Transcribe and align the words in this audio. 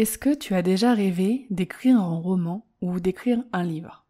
Est-ce 0.00 0.16
que 0.16 0.32
tu 0.32 0.54
as 0.54 0.62
déjà 0.62 0.94
rêvé 0.94 1.46
d'écrire 1.50 2.00
un 2.00 2.20
roman 2.20 2.66
ou 2.80 3.00
d'écrire 3.00 3.44
un 3.52 3.62
livre? 3.62 4.06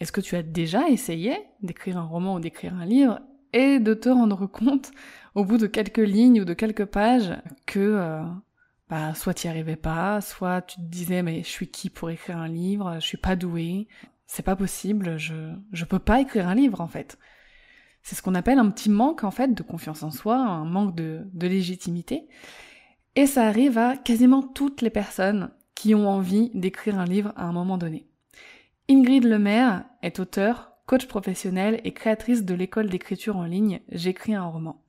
Est-ce 0.00 0.10
que 0.10 0.20
tu 0.20 0.34
as 0.34 0.42
déjà 0.42 0.88
essayé 0.88 1.38
d'écrire 1.62 1.98
un 1.98 2.02
roman 2.02 2.34
ou 2.34 2.40
d'écrire 2.40 2.74
un 2.74 2.84
livre 2.84 3.20
et 3.52 3.78
de 3.78 3.94
te 3.94 4.08
rendre 4.08 4.48
compte 4.48 4.90
au 5.36 5.44
bout 5.44 5.56
de 5.56 5.68
quelques 5.68 5.98
lignes 5.98 6.40
ou 6.40 6.44
de 6.44 6.52
quelques 6.52 6.86
pages 6.86 7.32
que 7.64 7.78
euh, 7.78 8.24
bah, 8.88 9.14
soit 9.14 9.32
tu 9.32 9.46
n'y 9.46 9.52
arrivais 9.52 9.76
pas, 9.76 10.20
soit 10.20 10.62
tu 10.62 10.78
te 10.78 10.82
disais 10.82 11.22
mais 11.22 11.44
je 11.44 11.48
suis 11.48 11.68
qui 11.68 11.90
pour 11.90 12.10
écrire 12.10 12.38
un 12.38 12.48
livre, 12.48 12.96
je 12.96 13.06
suis 13.06 13.16
pas 13.16 13.36
douée, 13.36 13.86
c'est 14.26 14.42
pas 14.42 14.56
possible, 14.56 15.16
je 15.16 15.54
je 15.70 15.84
peux 15.84 16.00
pas 16.00 16.20
écrire 16.20 16.48
un 16.48 16.56
livre 16.56 16.80
en 16.80 16.88
fait. 16.88 17.18
C'est 18.02 18.16
ce 18.16 18.22
qu'on 18.22 18.34
appelle 18.34 18.58
un 18.58 18.68
petit 18.68 18.90
manque 18.90 19.22
en 19.22 19.30
fait 19.30 19.54
de 19.54 19.62
confiance 19.62 20.02
en 20.02 20.10
soi, 20.10 20.34
un 20.34 20.64
manque 20.64 20.96
de 20.96 21.46
légitimité. 21.46 22.26
Et 23.16 23.26
ça 23.26 23.46
arrive 23.46 23.76
à 23.76 23.96
quasiment 23.96 24.42
toutes 24.42 24.82
les 24.82 24.90
personnes 24.90 25.50
qui 25.74 25.94
ont 25.94 26.08
envie 26.08 26.50
d'écrire 26.54 26.98
un 26.98 27.04
livre 27.04 27.32
à 27.36 27.44
un 27.44 27.52
moment 27.52 27.78
donné. 27.78 28.06
Ingrid 28.88 29.24
Lemaire 29.24 29.84
est 30.02 30.20
auteure, 30.20 30.72
coach 30.86 31.06
professionnelle 31.06 31.80
et 31.84 31.92
créatrice 31.92 32.44
de 32.44 32.54
l'école 32.54 32.88
d'écriture 32.88 33.36
en 33.36 33.44
ligne 33.44 33.80
J'écris 33.90 34.34
un 34.34 34.44
roman. 34.44 34.82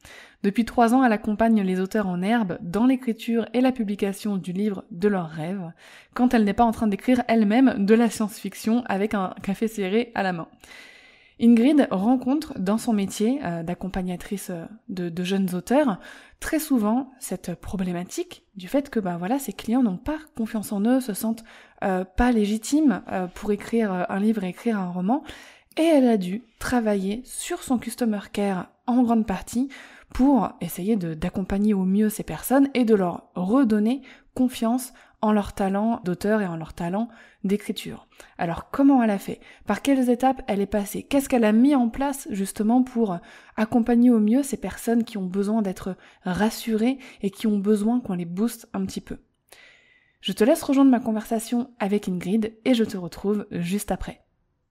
Depuis 0.44 0.66
trois 0.66 0.94
ans, 0.94 1.04
elle 1.04 1.14
accompagne 1.14 1.62
les 1.62 1.80
auteurs 1.80 2.08
en 2.08 2.22
herbe 2.22 2.58
dans 2.62 2.88
l'écriture 2.88 3.46
et 3.54 3.62
la 3.62 3.72
publication 3.72 4.38
du 4.38 4.52
livre 4.52 4.84
de 4.90 5.08
leurs 5.08 5.30
rêves, 5.30 5.72
quand 6.16 6.34
elle 6.34 6.44
n'est 6.44 6.54
pas 6.54 6.64
en 6.64 6.72
train 6.72 6.88
d'écrire 6.88 7.24
elle-même 7.28 7.86
de 7.86 7.94
la 7.94 8.10
science-fiction 8.10 8.84
avec 8.88 9.14
un 9.14 9.36
café 9.44 9.68
serré 9.68 10.12
à 10.16 10.24
la 10.24 10.34
main. 10.34 10.48
Ingrid 11.42 11.88
rencontre 11.90 12.54
dans 12.60 12.78
son 12.78 12.94
métier 12.94 13.40
euh, 13.44 13.64
d'accompagnatrice 13.64 14.52
euh, 14.52 14.66
de, 14.90 15.24
jeunes 15.24 15.56
auteurs 15.56 16.00
très 16.40 16.60
souvent 16.60 17.12
cette 17.20 17.56
problématique 17.56 18.44
du 18.56 18.68
fait 18.68 18.90
que 18.90 19.00
ben 19.00 19.18
voilà 19.18 19.40
ses 19.40 19.54
clients 19.54 19.82
n'ont 19.82 19.98
pas 19.98 20.20
confiance 20.36 20.72
en 20.72 20.82
eux, 20.82 21.02
se 21.02 21.14
sentent 21.14 21.44
euh, 21.84 22.04
pas 22.04 22.32
légitimes 22.32 23.02
pour 23.34 23.52
écrire 23.52 24.06
un 24.10 24.20
livre 24.20 24.44
écrire 24.44 24.80
un 24.80 24.92
roman. 24.92 25.24
Et 25.78 25.84
elle 25.84 26.08
a 26.08 26.18
dû 26.18 26.44
travailler 26.60 27.22
sur 27.24 27.64
son 27.64 27.78
customer 27.78 28.20
care 28.34 28.70
en 28.88 29.04
grande 29.04 29.26
partie 29.26 29.70
pour 30.14 30.50
essayer 30.60 30.98
d'accompagner 30.98 31.74
au 31.74 31.86
mieux 31.86 32.10
ces 32.10 32.24
personnes 32.24 32.70
et 32.74 32.84
de 32.84 32.96
leur 32.96 33.30
redonner 33.36 34.02
confiance 34.34 34.94
en 35.22 35.32
leur 35.32 35.54
talent 35.54 36.02
d'auteur 36.04 36.42
et 36.42 36.48
en 36.48 36.58
leur 36.58 36.74
talent 36.74 37.08
d'écriture. 37.44 38.08
Alors 38.38 38.70
comment 38.72 39.02
elle 39.04 39.10
a 39.10 39.20
fait? 39.20 39.40
Par 39.66 39.82
quelles 39.82 40.10
étapes 40.10 40.42
elle 40.48 40.62
est 40.62 40.66
passée? 40.66 41.04
Qu'est-ce 41.04 41.30
qu'elle 41.30 41.44
a 41.44 41.52
mis 41.52 41.76
en 41.76 41.90
place 41.90 42.28
justement 42.32 42.84
pour 42.84 43.18
accompagner 43.56 44.10
au 44.10 44.20
mieux 44.20 44.44
ces 44.44 44.58
personnes 44.58 45.04
qui 45.04 45.18
ont 45.18 45.26
besoin 45.26 45.62
d'être 45.62 45.96
rassurées 46.24 46.98
et 47.22 47.30
qui 47.30 47.48
ont 47.48 47.60
besoin 47.60 48.00
qu'on 48.00 48.14
les 48.14 48.26
booste 48.26 48.70
un 48.74 48.86
petit 48.86 49.02
peu? 49.02 49.18
Je 50.22 50.34
te 50.34 50.44
laisse 50.44 50.62
rejoindre 50.62 50.92
ma 50.92 51.00
conversation 51.00 51.72
avec 51.80 52.08
Ingrid 52.08 52.54
et 52.66 52.74
je 52.74 52.84
te 52.84 52.98
retrouve 52.98 53.48
juste 53.52 53.92
après. 53.92 54.22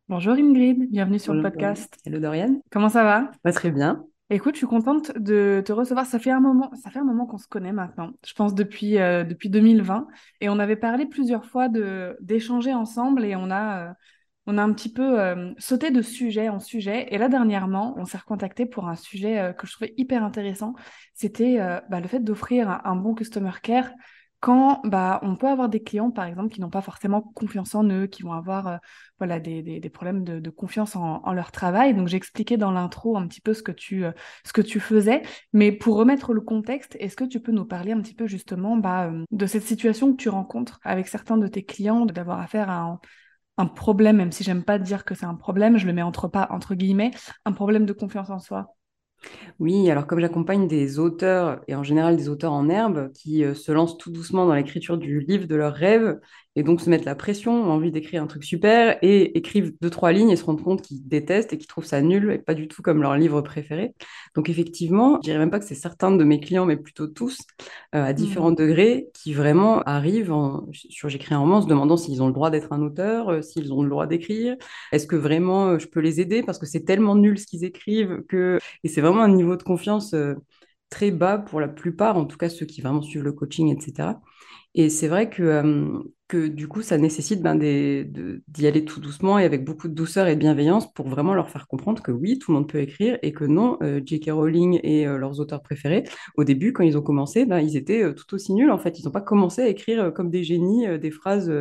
Bonjour 0.08 0.34
Ingrid, 0.34 0.90
bienvenue 0.90 1.18
sur 1.20 1.34
le 1.34 1.42
podcast. 1.42 1.96
Hello 2.04 2.18
Dorian. 2.18 2.60
Comment 2.70 2.88
ça 2.88 3.04
va? 3.04 3.30
Pas 3.42 3.52
Très 3.52 3.70
bien. 3.70 4.04
Écoute, 4.32 4.54
je 4.54 4.58
suis 4.58 4.66
contente 4.68 5.10
de 5.18 5.60
te 5.66 5.72
recevoir. 5.72 6.06
Ça 6.06 6.20
fait 6.20 6.30
un 6.30 6.38
moment, 6.38 6.70
ça 6.80 6.90
fait 6.90 7.00
un 7.00 7.04
moment 7.04 7.26
qu'on 7.26 7.36
se 7.36 7.48
connaît 7.48 7.72
maintenant. 7.72 8.12
Je 8.24 8.32
pense 8.32 8.54
depuis 8.54 8.98
euh, 8.98 9.24
depuis 9.24 9.50
2020 9.50 10.06
et 10.40 10.48
on 10.48 10.60
avait 10.60 10.76
parlé 10.76 11.06
plusieurs 11.06 11.44
fois 11.44 11.68
d'échanger 12.20 12.72
ensemble 12.72 13.24
et 13.24 13.34
on 13.34 13.50
a 13.50 13.88
euh, 13.88 13.92
on 14.46 14.56
a 14.56 14.62
un 14.62 14.72
petit 14.72 14.92
peu 14.92 15.20
euh, 15.20 15.52
sauté 15.58 15.90
de 15.90 16.00
sujet 16.00 16.48
en 16.48 16.60
sujet. 16.60 17.12
Et 17.12 17.18
là 17.18 17.28
dernièrement, 17.28 17.94
on 17.98 18.04
s'est 18.04 18.18
recontacté 18.18 18.66
pour 18.66 18.88
un 18.88 18.94
sujet 18.94 19.52
que 19.58 19.66
je 19.66 19.72
trouvais 19.72 19.94
hyper 19.96 20.22
intéressant. 20.22 20.74
C'était 21.12 21.58
bah, 21.90 21.98
le 21.98 22.06
fait 22.06 22.20
d'offrir 22.20 22.80
un, 22.84 22.96
bon 22.96 23.14
customer 23.14 23.50
care 23.62 23.90
quand 24.40 24.80
bah, 24.84 25.20
on 25.22 25.36
peut 25.36 25.48
avoir 25.48 25.68
des 25.68 25.82
clients, 25.82 26.10
par 26.10 26.24
exemple, 26.24 26.52
qui 26.52 26.60
n'ont 26.60 26.70
pas 26.70 26.80
forcément 26.80 27.20
confiance 27.20 27.74
en 27.74 27.84
eux, 27.84 28.06
qui 28.06 28.22
vont 28.22 28.32
avoir 28.32 28.66
euh, 28.66 28.76
voilà, 29.18 29.38
des, 29.38 29.90
problèmes 29.92 30.24
de, 30.24 30.50
confiance 30.50 30.96
en, 30.96 31.32
leur 31.32 31.52
travail. 31.52 31.94
Donc, 31.94 32.08
j'expliquais 32.08 32.56
dans 32.56 32.70
l'intro 32.70 33.18
un 33.18 33.26
petit 33.26 33.42
peu 33.42 33.52
ce 33.52 33.62
que, 33.62 33.72
tu, 33.72 34.04
euh, 34.04 34.12
ce 34.44 34.52
que 34.54 34.62
tu 34.62 34.80
faisais. 34.80 35.22
Mais 35.52 35.72
pour 35.72 35.96
remettre 35.96 36.32
le 36.32 36.40
contexte, 36.40 36.96
est-ce 37.00 37.16
que 37.16 37.24
tu 37.24 37.40
peux 37.40 37.52
nous 37.52 37.66
parler 37.66 37.92
un 37.92 38.00
petit 38.00 38.14
peu 38.14 38.26
justement 38.26 38.76
bah, 38.76 39.08
euh, 39.08 39.24
de 39.30 39.46
cette 39.46 39.64
situation 39.64 40.12
que 40.12 40.16
tu 40.16 40.30
rencontres 40.30 40.80
avec 40.84 41.08
certains 41.08 41.36
de 41.36 41.46
tes 41.46 41.64
clients, 41.64 42.06
d'avoir 42.06 42.40
affaire 42.40 42.70
à 42.70 42.98
un 43.58 43.66
problème, 43.66 44.16
même 44.16 44.32
si 44.32 44.42
j'aime 44.42 44.64
pas 44.64 44.78
dire 44.78 45.04
que 45.04 45.14
c'est 45.14 45.26
un 45.26 45.34
problème, 45.34 45.76
je 45.76 45.86
le 45.86 45.92
mets 45.92 46.02
entre, 46.02 46.28
pas, 46.28 46.48
entre 46.50 46.74
guillemets, 46.74 47.10
un 47.44 47.52
problème 47.52 47.84
de 47.84 47.92
confiance 47.92 48.30
en 48.30 48.38
soi? 48.38 48.74
Oui, 49.58 49.90
alors 49.90 50.06
comme 50.06 50.20
j'accompagne 50.20 50.66
des 50.68 50.98
auteurs, 50.98 51.60
et 51.68 51.74
en 51.74 51.82
général 51.82 52.16
des 52.16 52.28
auteurs 52.28 52.52
en 52.52 52.68
herbe, 52.68 53.12
qui 53.12 53.44
euh, 53.44 53.54
se 53.54 53.72
lancent 53.72 53.98
tout 53.98 54.10
doucement 54.10 54.46
dans 54.46 54.54
l'écriture 54.54 54.96
du 54.98 55.20
livre 55.20 55.46
de 55.46 55.54
leurs 55.54 55.74
rêves, 55.74 56.18
et 56.56 56.62
donc 56.62 56.80
se 56.80 56.90
mettent 56.90 57.04
la 57.04 57.14
pression, 57.14 57.52
ont 57.52 57.70
envie 57.70 57.92
d'écrire 57.92 58.22
un 58.22 58.26
truc 58.26 58.44
super, 58.44 58.98
et 59.02 59.36
écrivent 59.38 59.72
deux, 59.80 59.90
trois 59.90 60.12
lignes 60.12 60.30
et 60.30 60.36
se 60.36 60.44
rendent 60.44 60.62
compte 60.62 60.82
qu'ils 60.82 61.06
détestent 61.06 61.52
et 61.52 61.58
qu'ils 61.58 61.68
trouvent 61.68 61.84
ça 61.84 62.02
nul, 62.02 62.30
et 62.32 62.38
pas 62.38 62.54
du 62.54 62.68
tout 62.68 62.82
comme 62.82 63.02
leur 63.02 63.16
livre 63.16 63.40
préféré. 63.40 63.94
Donc 64.34 64.48
effectivement, 64.48 65.16
je 65.16 65.28
dirais 65.28 65.38
même 65.38 65.50
pas 65.50 65.60
que 65.60 65.64
c'est 65.64 65.74
certains 65.74 66.10
de 66.10 66.24
mes 66.24 66.40
clients, 66.40 66.66
mais 66.66 66.76
plutôt 66.76 67.06
tous, 67.06 67.38
euh, 67.94 68.04
à 68.04 68.12
différents 68.12 68.50
mmh. 68.50 68.56
degrés, 68.56 69.08
qui 69.14 69.32
vraiment 69.32 69.82
arrivent 69.82 70.34
sur 70.72 71.08
J'écris 71.08 71.34
un 71.34 71.38
roman 71.38 71.56
en 71.56 71.62
se 71.62 71.66
demandant 71.66 71.96
s'ils 71.96 72.22
ont 72.22 72.26
le 72.26 72.32
droit 72.32 72.50
d'être 72.50 72.72
un 72.72 72.82
auteur, 72.82 73.28
euh, 73.28 73.42
s'ils 73.42 73.72
ont 73.72 73.82
le 73.82 73.90
droit 73.90 74.06
d'écrire, 74.06 74.56
est-ce 74.92 75.06
que 75.06 75.16
vraiment 75.16 75.78
je 75.78 75.86
peux 75.86 76.00
les 76.00 76.20
aider, 76.20 76.42
parce 76.42 76.58
que 76.58 76.66
c'est 76.66 76.84
tellement 76.84 77.14
nul 77.14 77.38
ce 77.38 77.46
qu'ils 77.46 77.64
écrivent, 77.64 78.22
que... 78.28 78.58
et 78.84 78.88
c'est 78.88 79.00
vraiment 79.00 79.22
un 79.22 79.32
niveau 79.32 79.56
de 79.56 79.62
confiance 79.62 80.14
euh, 80.14 80.34
très 80.90 81.10
bas 81.12 81.38
pour 81.38 81.60
la 81.60 81.68
plupart, 81.68 82.16
en 82.16 82.24
tout 82.26 82.36
cas 82.36 82.48
ceux 82.48 82.66
qui 82.66 82.80
vraiment 82.80 83.02
suivent 83.02 83.22
le 83.22 83.32
coaching, 83.32 83.68
etc. 83.74 84.14
Et 84.74 84.88
c'est 84.88 85.08
vrai 85.08 85.28
que, 85.28 85.62
que 86.28 86.46
du 86.46 86.68
coup, 86.68 86.82
ça 86.82 86.96
nécessite 86.96 87.42
ben, 87.42 87.56
d'y 87.56 88.66
aller 88.66 88.84
tout 88.84 89.00
doucement 89.00 89.38
et 89.38 89.44
avec 89.44 89.64
beaucoup 89.64 89.88
de 89.88 89.94
douceur 89.94 90.28
et 90.28 90.36
de 90.36 90.40
bienveillance 90.40 90.92
pour 90.92 91.08
vraiment 91.08 91.34
leur 91.34 91.50
faire 91.50 91.66
comprendre 91.66 92.02
que 92.02 92.12
oui, 92.12 92.38
tout 92.38 92.52
le 92.52 92.58
monde 92.58 92.68
peut 92.68 92.78
écrire 92.80 93.18
et 93.22 93.32
que 93.32 93.44
non, 93.44 93.78
J.K. 94.06 94.30
Rowling 94.30 94.78
et 94.84 95.04
leurs 95.06 95.40
auteurs 95.40 95.62
préférés, 95.62 96.04
au 96.36 96.44
début, 96.44 96.72
quand 96.72 96.84
ils 96.84 96.96
ont 96.96 97.02
commencé, 97.02 97.46
ben, 97.46 97.58
ils 97.60 97.76
étaient 97.76 98.14
tout 98.14 98.32
aussi 98.34 98.52
nuls. 98.54 98.70
En 98.70 98.78
fait, 98.78 98.98
ils 99.00 99.04
n'ont 99.04 99.10
pas 99.10 99.20
commencé 99.20 99.62
à 99.62 99.68
écrire 99.68 100.12
comme 100.14 100.30
des 100.30 100.44
génies 100.44 100.98
des 101.00 101.10
phrases 101.10 101.52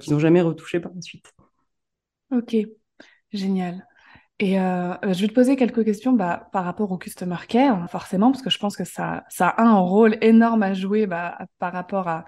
qu'ils 0.00 0.12
n'ont 0.12 0.18
jamais 0.18 0.40
retouchées 0.42 0.80
par 0.80 0.92
la 0.94 1.00
suite. 1.02 1.32
Ok, 2.30 2.54
génial. 3.32 3.86
Et 4.44 4.60
euh, 4.60 4.94
je 5.04 5.22
vais 5.22 5.28
te 5.28 5.32
poser 5.32 5.56
quelques 5.56 5.86
questions 5.86 6.12
bah, 6.12 6.50
par 6.52 6.66
rapport 6.66 6.92
au 6.92 6.98
customer 6.98 7.38
care, 7.48 7.88
forcément, 7.90 8.30
parce 8.30 8.42
que 8.42 8.50
je 8.50 8.58
pense 8.58 8.76
que 8.76 8.84
ça, 8.84 9.24
a 9.40 9.62
un 9.62 9.78
rôle 9.78 10.18
énorme 10.20 10.62
à 10.62 10.74
jouer 10.74 11.06
bah, 11.06 11.38
par 11.58 11.72
rapport 11.72 12.08
à, 12.08 12.26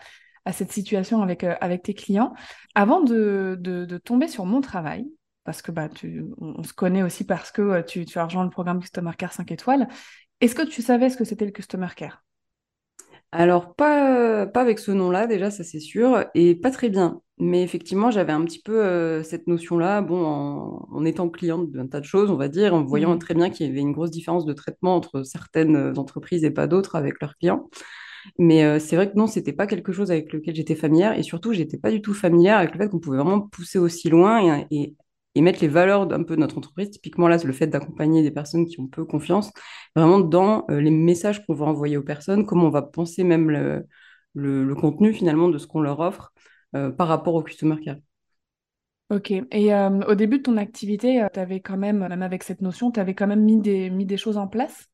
cette 0.51 0.73
situation 0.73 1.21
avec, 1.21 1.45
euh, 1.45 1.77
tes 1.77 1.93
clients. 1.93 2.33
Avant 2.75 3.03
de, 3.03 4.01
tomber 4.03 4.29
sur 4.29 4.47
mon 4.47 4.63
travail, 4.63 5.05
parce 5.45 5.61
que 5.61 5.71
bah, 5.71 5.91
on, 6.39 6.63
se 6.63 6.73
connaît 6.73 7.03
aussi 7.03 7.25
parce 7.25 7.51
que 7.51 7.61
euh, 7.61 7.83
tu, 7.83 8.07
tu 8.07 8.19
as 8.19 8.25
rejoint 8.25 8.45
le 8.45 8.51
programme 8.51 8.81
Customer 8.81 9.13
Care 9.19 9.35
5 9.35 9.53
étoiles, 9.53 9.87
est-ce 10.41 10.55
que 10.55 10.67
tu 10.67 10.81
savais 10.81 11.11
ce 11.11 11.19
que 11.19 11.25
c'était 11.25 11.45
le 11.45 11.53
Customer 11.53 11.89
Care? 11.95 12.26
Alors, 13.33 13.75
pas, 13.75 14.47
pas 14.47 14.61
avec 14.61 14.79
ce 14.79 14.93
nom-là, 14.93 15.27
déjà, 15.27 15.51
ça 15.51 15.65
c'est 15.65 15.81
sûr, 15.81 16.25
et 16.35 16.55
pas 16.55 16.71
très 16.71 16.89
bien. 16.89 17.21
Mais 17.39 17.63
effectivement, 17.63 18.11
j'avais 18.11 18.33
un 18.33 18.45
petit 18.45 18.63
peu 18.63 18.83
euh, 18.83 19.23
cette 19.23 19.47
notion-là, 19.47 20.01
bon, 20.01 20.25
en, 20.91 21.05
étant 21.05 21.29
cliente 21.29 21.71
d'un 21.71 21.87
tas 21.87 22.01
de 22.01 22.07
choses, 22.07 22.31
on 22.31 22.37
va 22.37 22.49
dire, 22.49 22.75
en 22.75 22.83
voyant 22.85 23.15
mmh. 23.15 23.19
très 23.19 23.35
bien 23.35 23.51
qu'il 23.51 23.67
y 23.67 23.71
avait 23.71 23.81
une 23.81 23.93
grosse 23.93 24.11
différence 24.11 24.47
de 24.47 24.53
traitement 24.55 24.97
entre 24.97 25.23
certaines 25.23 25.77
euh, 25.77 25.95
entreprises 25.97 26.45
et 26.45 26.51
pas 26.51 26.67
d'autres 26.67 26.97
avec 26.97 27.21
leurs 27.21 27.37
clients. 27.37 27.69
Mais 28.39 28.65
euh, 28.65 28.79
c'est 28.79 28.97
vrai 28.97 29.11
que 29.11 29.17
non, 29.19 29.27
c'était 29.27 29.53
pas 29.53 29.67
quelque 29.67 29.93
chose 29.93 30.11
avec 30.11 30.33
lequel 30.33 30.55
j'étais 30.55 30.75
familière, 30.75 31.19
et 31.19 31.23
surtout, 31.23 31.53
j'étais 31.53 31.79
pas 31.79 31.91
du 31.91 32.01
tout 32.03 32.15
familière 32.15 32.59
avec 32.59 32.73
le 32.75 32.79
fait 32.79 32.89
qu'on 32.89 33.01
pouvait 33.01 33.19
vraiment 33.19 33.41
pousser 33.43 33.79
aussi 33.79 34.09
loin 34.09 34.65
et, 34.71 34.77
et 34.77 34.97
mettre 35.43 35.61
les 35.61 35.69
valeurs 35.69 36.07
d'un 36.07 36.23
peu 36.23 36.37
de 36.37 36.41
notre 36.41 36.59
entreprise. 36.59 36.91
Typiquement, 36.91 37.29
là, 37.29 37.39
c'est 37.39 37.47
le 37.47 37.53
fait 37.53 37.67
d'accompagner 37.67 38.23
des 38.23 38.31
personnes 38.31 38.67
qui 38.67 38.81
ont 38.81 38.87
peu 38.87 39.05
confiance, 39.05 39.53
vraiment 39.95 40.21
dans 40.21 40.65
euh, 40.71 40.81
les 40.81 40.91
messages 40.91 41.45
qu'on 41.45 41.55
va 41.55 41.67
envoyer 41.67 41.97
aux 41.97 42.03
personnes, 42.03 42.47
comment 42.47 42.67
on 42.67 42.71
va 42.71 42.83
penser 42.83 43.25
même 43.25 43.51
le, 43.51 43.87
le, 44.35 44.75
contenu 44.75 45.13
finalement 45.13 45.49
de 45.49 45.59
ce 45.59 45.67
qu'on 45.67 45.81
leur 45.81 46.01
offre 46.01 46.33
euh, 46.75 46.91
par 46.91 47.09
rapport 47.09 47.35
au 47.35 47.43
customer 47.43 47.81
care. 47.83 47.97
Ok. 49.11 49.31
Et 49.31 49.73
euh, 49.73 50.01
au 50.09 50.15
début 50.15 50.39
de 50.39 50.43
ton 50.43 50.57
activité, 50.57 51.25
tu 51.33 51.41
avais 51.41 51.61
quand 51.61 51.77
même, 51.77 52.07
même 52.09 52.23
avec 52.23 52.43
cette 52.43 52.61
notion, 52.61 52.91
tu 52.91 52.99
avais 52.99 53.15
quand 53.15 53.27
même 53.27 53.45
mis 53.45 53.61
des, 53.61 53.91
mis 53.91 54.05
des 54.05 54.17
choses 54.17 54.37
en 54.37 54.49
place 54.49 54.89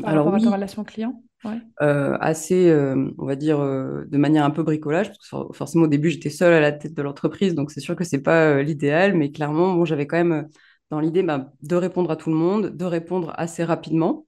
par 0.00 0.10
Alors 0.10 0.26
rapport 0.26 0.40
à 0.40 0.44
ta 0.44 0.54
relation 0.54 0.84
client? 0.84 1.22
Ouais. 1.44 1.60
euh, 1.82 2.16
assez, 2.20 2.68
euh, 2.70 3.10
on 3.18 3.24
va 3.26 3.36
dire, 3.36 3.60
euh, 3.60 4.04
de 4.06 4.18
manière 4.18 4.44
un 4.44 4.50
peu 4.50 4.62
bricolage, 4.62 5.08
parce 5.08 5.18
que 5.18 5.26
for- 5.28 5.56
forcément 5.56 5.84
au 5.84 5.88
début 5.88 6.10
j'étais 6.10 6.30
seule 6.30 6.52
à 6.52 6.60
la 6.60 6.72
tête 6.72 6.94
de 6.94 7.02
l'entreprise, 7.02 7.54
donc 7.54 7.70
c'est 7.70 7.80
sûr 7.80 7.96
que 7.96 8.04
c'est 8.04 8.22
pas 8.22 8.62
l'idéal, 8.62 9.14
mais 9.16 9.32
clairement, 9.32 9.74
bon, 9.74 9.84
j'avais 9.86 10.06
quand 10.06 10.18
même 10.18 10.48
dans 10.90 11.00
l'idée 11.00 11.22
bah, 11.22 11.52
de 11.62 11.76
répondre 11.76 12.10
à 12.10 12.16
tout 12.16 12.30
le 12.30 12.36
monde, 12.36 12.76
de 12.76 12.84
répondre 12.84 13.32
assez 13.38 13.64
rapidement, 13.64 14.26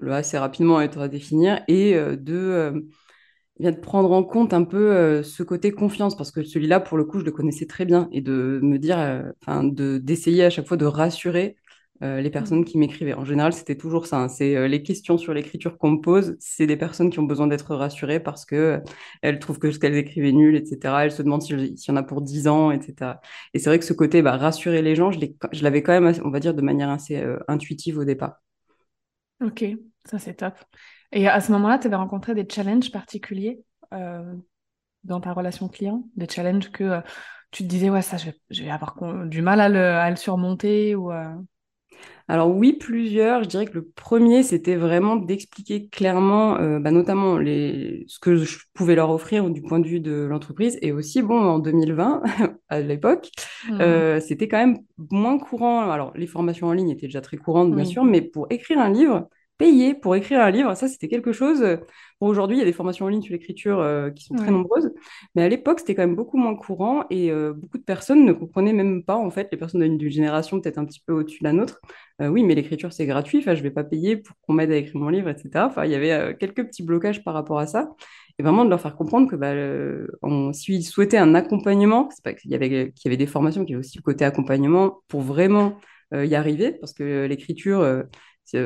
le 0.00 0.12
assez 0.12 0.38
rapidement 0.38 0.80
être 0.80 1.00
à 1.00 1.08
définir, 1.08 1.62
et 1.68 1.94
de, 1.94 2.88
prendre 3.82 4.10
en 4.12 4.24
compte 4.24 4.52
un 4.52 4.64
peu 4.64 5.22
ce 5.22 5.42
côté 5.42 5.72
confiance, 5.72 6.16
parce 6.16 6.30
que 6.30 6.42
celui-là, 6.42 6.80
pour 6.80 6.98
le 6.98 7.04
coup, 7.04 7.20
je 7.20 7.24
le 7.24 7.30
connaissais 7.32 7.66
très 7.66 7.84
bien, 7.84 8.08
et 8.12 8.20
de 8.20 8.60
me 8.62 8.78
dire, 8.78 8.98
enfin, 9.42 9.64
de 9.64 9.98
d'essayer 9.98 10.44
à 10.44 10.50
chaque 10.50 10.66
fois 10.66 10.76
de 10.76 10.86
rassurer 10.86 11.56
euh, 12.02 12.20
les 12.20 12.30
personnes 12.30 12.60
Mhm. 12.60 12.64
qui 12.64 12.76
m'écrivaient. 12.78 13.14
En 13.14 13.24
général, 13.24 13.52
c'était 13.52 13.76
toujours 13.76 14.06
ça. 14.06 14.18
hein. 14.18 14.28
C'est 14.28 14.56
euh, 14.56 14.66
les 14.68 14.82
questions 14.82 15.16
sur 15.16 15.32
l'écriture 15.32 15.78
qu'on 15.78 15.92
me 15.92 16.00
pose, 16.00 16.36
c'est 16.40 16.66
des 16.66 16.76
personnes 16.76 17.10
qui 17.10 17.20
ont 17.20 17.22
besoin 17.24 17.46
d'être 17.46 17.74
rassurées 17.76 18.20
parce 18.20 18.44
que 18.44 18.56
euh, 18.56 18.80
elles 19.22 19.38
trouvent 19.38 19.58
que 19.60 19.70
ce 19.70 19.78
qu'elles 19.78 19.96
écrivaient 19.96 20.32
nul, 20.32 20.56
etc. 20.56 21.04
Elles 21.04 21.12
se 21.12 21.22
demandent 21.22 21.42
s'il 21.42 21.74
y 21.76 21.90
en 21.90 21.96
a 21.96 22.02
pour 22.02 22.20
10 22.22 22.48
ans, 22.48 22.70
etc. 22.72 23.20
Et 23.54 23.58
c'est 23.60 23.70
vrai 23.70 23.78
que 23.78 23.84
ce 23.84 23.92
côté, 23.92 24.22
bah, 24.22 24.36
rassurer 24.36 24.82
les 24.82 24.94
gens, 24.96 25.10
je 25.12 25.62
l'avais 25.62 25.82
quand 25.82 25.98
même, 25.98 26.12
on 26.24 26.30
va 26.30 26.40
dire, 26.40 26.54
de 26.54 26.62
manière 26.62 26.90
assez 26.90 27.22
intuitive 27.48 27.98
au 27.98 28.04
départ. 28.04 28.40
Ok, 29.40 29.64
ça 30.04 30.18
c'est 30.18 30.34
top. 30.34 30.54
Et 31.12 31.28
à 31.28 31.40
ce 31.40 31.52
moment-là, 31.52 31.78
tu 31.78 31.86
avais 31.86 31.96
rencontré 31.96 32.34
des 32.34 32.46
challenges 32.48 32.90
particuliers 32.90 33.62
dans 35.04 35.20
ta 35.20 35.32
relation 35.32 35.68
client? 35.68 36.04
Des 36.16 36.28
challenges 36.28 36.70
que 36.72 37.00
tu 37.50 37.62
te 37.64 37.68
disais, 37.68 37.90
ouais, 37.90 38.02
ça, 38.02 38.16
je 38.16 38.26
vais, 38.26 38.40
je 38.50 38.62
vais 38.64 38.70
avoir 38.70 38.96
du 39.26 39.42
mal 39.42 39.60
à 39.60 39.68
le, 39.68 39.78
à 39.80 40.10
le 40.10 40.16
surmonter 40.16 40.94
ou 40.94 41.10
Alors 42.28 42.48
oui, 42.54 42.72
plusieurs. 42.72 43.42
Je 43.44 43.48
dirais 43.48 43.66
que 43.66 43.74
le 43.74 43.84
premier, 43.86 44.42
c'était 44.42 44.76
vraiment 44.76 45.16
d'expliquer 45.16 45.88
clairement, 45.88 46.56
euh, 46.58 46.78
bah, 46.80 46.90
notamment 46.90 47.36
les... 47.38 48.04
ce 48.08 48.18
que 48.18 48.36
je 48.36 48.58
pouvais 48.72 48.94
leur 48.94 49.10
offrir 49.10 49.50
du 49.50 49.62
point 49.62 49.78
de 49.78 49.86
vue 49.88 50.00
de 50.00 50.12
l'entreprise. 50.24 50.78
Et 50.82 50.92
aussi, 50.92 51.22
bon, 51.22 51.38
en 51.38 51.58
2020, 51.58 52.22
à 52.68 52.80
l'époque, 52.80 53.30
Mhm. 53.62 53.78
euh, 53.80 54.20
c'était 54.20 54.48
quand 54.48 54.58
même 54.58 54.78
moins 55.10 55.38
courant. 55.38 55.80
Alors, 55.90 56.12
les 56.16 56.26
formations 56.26 56.68
en 56.68 56.72
ligne 56.72 56.90
étaient 56.90 57.06
déjà 57.06 57.20
très 57.20 57.36
courantes, 57.36 57.74
bien 57.74 57.84
Oui, 57.84 57.84
sûr, 57.84 58.04
mais 58.04 58.22
pour 58.22 58.46
écrire 58.50 58.78
un 58.80 58.90
livre, 58.90 59.28
payer 59.58 59.94
pour 59.94 60.16
écrire 60.16 60.40
un 60.40 60.50
livre, 60.50 60.74
ça, 60.74 60.88
c'était 60.88 61.08
quelque 61.08 61.32
chose. 61.32 61.62
euh, 61.62 61.76
Bon, 62.20 62.28
aujourd'hui, 62.28 62.56
il 62.56 62.60
y 62.60 62.62
a 62.62 62.64
des 62.64 62.72
formations 62.72 63.06
en 63.06 63.08
ligne 63.08 63.22
sur 63.22 63.32
l'écriture 63.32 63.80
euh, 63.80 64.10
qui 64.10 64.24
sont 64.24 64.34
très 64.34 64.50
nombreuses, 64.52 64.90
mais 65.34 65.42
à 65.42 65.48
l'époque, 65.48 65.80
c'était 65.80 65.94
quand 65.94 66.02
même 66.02 66.16
beaucoup 66.16 66.36
moins 66.38 66.54
courant 66.54 67.04
et 67.10 67.30
euh, 67.30 67.52
beaucoup 67.52 67.78
de 67.78 67.82
personnes 67.82 68.24
ne 68.24 68.32
comprenaient 68.32 68.72
même 68.72 69.02
pas, 69.04 69.16
en 69.16 69.30
fait, 69.30 69.48
les 69.52 69.58
personnes 69.58 69.96
d'une 69.98 70.10
génération 70.10 70.60
peut-être 70.60 70.78
un 70.78 70.84
petit 70.84 71.00
peu 71.06 71.12
au-dessus 71.12 71.38
de 71.40 71.44
la 71.44 71.52
nôtre 71.52 71.80
euh, 72.20 72.28
oui, 72.28 72.44
mais 72.44 72.54
l'écriture, 72.54 72.92
c'est 72.92 73.06
gratuit, 73.06 73.38
enfin, 73.38 73.54
je 73.54 73.62
vais 73.62 73.70
pas 73.72 73.84
payer 73.84 74.16
pour 74.16 74.36
qu'on 74.42 74.52
m'aide 74.52 74.70
à 74.70 74.76
écrire 74.76 74.96
mon 75.00 75.08
livre, 75.08 75.28
etc. 75.28 75.66
Enfin, 75.66 75.84
il 75.84 75.90
y 75.90 75.94
avait 75.96 76.36
quelques 76.38 76.64
petits 76.66 76.82
blocages 76.84 77.24
par 77.24 77.34
rapport 77.34 77.58
à 77.58 77.66
ça. 77.66 77.90
Et 78.38 78.42
vraiment 78.42 78.64
de 78.64 78.70
leur 78.70 78.80
faire 78.80 78.96
comprendre 78.96 79.28
que 79.30 79.36
bah, 79.36 79.54
le- 79.54 80.10
on- 80.22 80.52
s'ils 80.52 80.84
souhaitaient 80.84 81.18
un 81.18 81.34
accompagnement, 81.34 82.08
c'est 82.12 82.22
pas 82.24 82.32
qu'il 82.34 82.50
y 82.50 82.54
avait, 82.54 82.68
qu'il 82.92 83.06
y 83.06 83.08
avait 83.08 83.16
des 83.16 83.26
formations, 83.26 83.62
qu'il 83.64 83.72
y 83.72 83.74
avait 83.74 83.80
aussi 83.84 83.98
le 83.98 84.02
côté 84.02 84.24
accompagnement 84.24 85.00
pour 85.08 85.20
vraiment 85.22 85.78
y 86.12 86.34
arriver, 86.36 86.70
parce 86.72 86.92
que 86.92 87.26
l'écriture, 87.26 88.04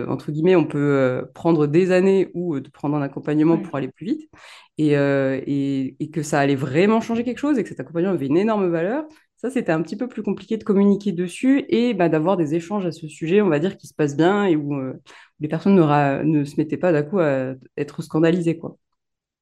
entre 0.09 0.33
guillemets, 0.33 0.57
on 0.57 0.67
peut 0.67 0.79
euh, 0.79 1.23
prendre 1.35 1.67
des 1.67 1.93
années 1.93 2.31
ou 2.35 2.57
euh, 2.57 2.61
de 2.61 2.69
prendre 2.69 2.97
un 2.97 3.03
accompagnement 3.03 3.55
ouais. 3.55 3.63
pour 3.63 3.77
aller 3.77 3.89
plus 3.89 4.07
vite, 4.07 4.31
et, 4.77 4.97
euh, 4.97 5.41
et, 5.47 5.97
et 6.01 6.11
que 6.11 6.23
ça 6.23 6.41
allait 6.41 6.57
vraiment 6.57 7.01
changer 7.01 7.25
quelque 7.25 7.39
chose 7.39 7.59
et 7.59 7.63
que 7.63 7.69
cet 7.69 7.81
accompagnement 7.81 8.13
avait 8.13 8.27
une 8.27 8.37
énorme 8.37 8.69
valeur. 8.69 9.05
Ça, 9.37 9.51
c'était 9.51 9.73
un 9.73 9.83
petit 9.83 9.97
peu 9.97 10.09
plus 10.09 10.23
compliqué 10.23 10.57
de 10.57 10.65
communiquer 10.65 11.13
dessus 11.13 11.65
et 11.69 11.95
bah, 11.95 12.09
d'avoir 12.09 12.37
des 12.37 12.55
échanges 12.55 12.87
à 12.87 12.93
ce 12.93 13.07
sujet, 13.07 13.41
on 13.41 13.49
va 13.49 13.61
dire, 13.61 13.77
qui 13.77 13.87
se 13.87 13.95
passent 13.95 14.17
bien 14.17 14.45
et 14.45 14.57
où 14.57 14.75
euh, 14.75 15.01
les 15.39 15.49
personnes 15.49 15.77
ne, 15.77 16.45
se 16.45 16.57
mettaient 16.57 16.77
pas 16.77 16.91
d'un 16.91 17.03
coup 17.03 17.21
à 17.21 17.55
être 17.77 18.03
scandalisées, 18.03 18.59
quoi. 18.59 18.77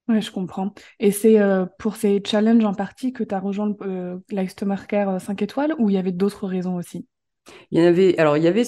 Ouais, 0.09 0.21
je 0.21 0.31
comprends. 0.31 0.73
Et 1.01 1.11
c'est 1.11 1.41
euh, 1.41 1.67
pour 1.79 1.97
ces 1.97 2.23
challenges 2.25 2.65
en 2.65 2.75
partie 2.75 3.13
que 3.13 3.25
tu 3.25 3.35
as 3.35 3.41
rejoint 3.41 3.75
le, 3.81 3.87
euh, 3.87 4.45
Customer 4.45 4.77
Care 4.89 5.09
euh, 5.09 5.19
5 5.19 5.43
étoiles 5.43 5.75
ou 5.79 5.91
il 5.91 5.95
y 5.95 5.99
avait 5.99 6.13
d'autres 6.13 6.47
raisons 6.47 6.77
aussi? 6.77 7.07
Il 7.73 7.81
y 7.81 7.83
en 7.83 7.87
avait, 7.87 8.17
alors, 8.19 8.37
il 8.37 8.45
y 8.45 8.47
avait 8.47 8.65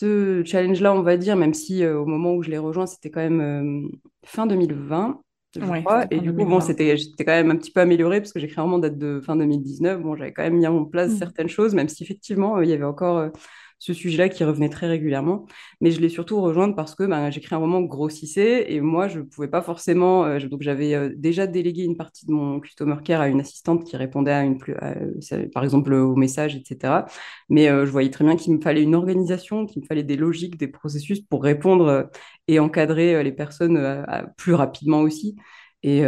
ce 0.00 0.42
challenge-là, 0.44 0.94
on 0.94 1.02
va 1.02 1.16
dire, 1.16 1.36
même 1.36 1.54
si 1.54 1.84
euh, 1.84 1.98
au 2.00 2.06
moment 2.06 2.34
où 2.34 2.42
je 2.42 2.50
l'ai 2.50 2.58
rejoint, 2.58 2.86
c'était 2.86 3.10
quand 3.10 3.20
même 3.20 3.40
euh, 3.40 3.88
fin 4.24 4.46
2020, 4.46 5.20
je 5.58 5.60
Ouais, 5.60 5.84
crois. 5.84 6.06
Et 6.10 6.20
du 6.20 6.32
coup, 6.34 6.46
bon, 6.46 6.60
2020. 6.60 6.60
c'était, 6.60 6.96
j'étais 6.96 7.24
quand 7.24 7.32
même 7.32 7.50
un 7.50 7.56
petit 7.56 7.70
peu 7.72 7.80
améliorée 7.80 8.20
parce 8.20 8.32
que 8.32 8.40
j'écris 8.40 8.56
vraiment 8.56 8.78
date 8.78 8.98
de 8.98 9.20
fin 9.20 9.36
2019. 9.36 10.00
Bon, 10.02 10.16
j'avais 10.16 10.32
quand 10.32 10.42
même 10.42 10.56
mis 10.56 10.66
en 10.66 10.84
place 10.84 11.12
Mm. 11.12 11.16
certaines 11.16 11.48
choses, 11.48 11.74
même 11.74 11.88
si 11.88 12.02
effectivement, 12.04 12.56
euh, 12.58 12.64
il 12.64 12.70
y 12.70 12.72
avait 12.72 12.84
encore 12.84 13.30
ce 13.80 13.94
sujet-là 13.94 14.28
qui 14.28 14.44
revenait 14.44 14.68
très 14.68 14.86
régulièrement. 14.86 15.46
Mais 15.80 15.90
je 15.90 16.00
l'ai 16.00 16.10
surtout 16.10 16.40
rejointe 16.40 16.76
parce 16.76 16.94
que 16.94 17.04
ben, 17.04 17.30
j'écris 17.30 17.54
un 17.54 17.58
roman 17.58 17.80
grossissait 17.80 18.70
et 18.72 18.80
moi, 18.80 19.08
je 19.08 19.20
ne 19.20 19.24
pouvais 19.24 19.48
pas 19.48 19.62
forcément. 19.62 20.24
euh, 20.26 20.38
donc, 20.38 20.62
j'avais 20.62 20.94
euh, 20.94 21.10
déjà 21.16 21.46
délégué 21.46 21.84
une 21.84 21.96
partie 21.96 22.26
de 22.26 22.32
mon 22.32 22.60
customer 22.60 22.96
care 23.02 23.22
à 23.22 23.28
une 23.28 23.40
assistante 23.40 23.84
qui 23.84 23.96
répondait 23.96 24.30
par 25.54 25.64
exemple, 25.64 25.94
aux 25.94 26.14
messages, 26.14 26.56
etc. 26.56 27.06
Mais 27.48 27.68
euh, 27.68 27.86
je 27.86 27.90
voyais 27.90 28.10
très 28.10 28.24
bien 28.24 28.36
qu'il 28.36 28.54
me 28.54 28.60
fallait 28.60 28.82
une 28.82 28.94
organisation, 28.94 29.66
qu'il 29.66 29.82
me 29.82 29.86
fallait 29.86 30.02
des 30.04 30.16
logiques, 30.16 30.58
des 30.58 30.68
processus 30.68 31.20
pour 31.22 31.42
répondre 31.42 32.10
et 32.48 32.58
encadrer 32.60 33.22
les 33.24 33.32
personnes 33.32 34.04
plus 34.36 34.54
rapidement 34.54 35.00
aussi. 35.00 35.36
Et, 35.82 36.02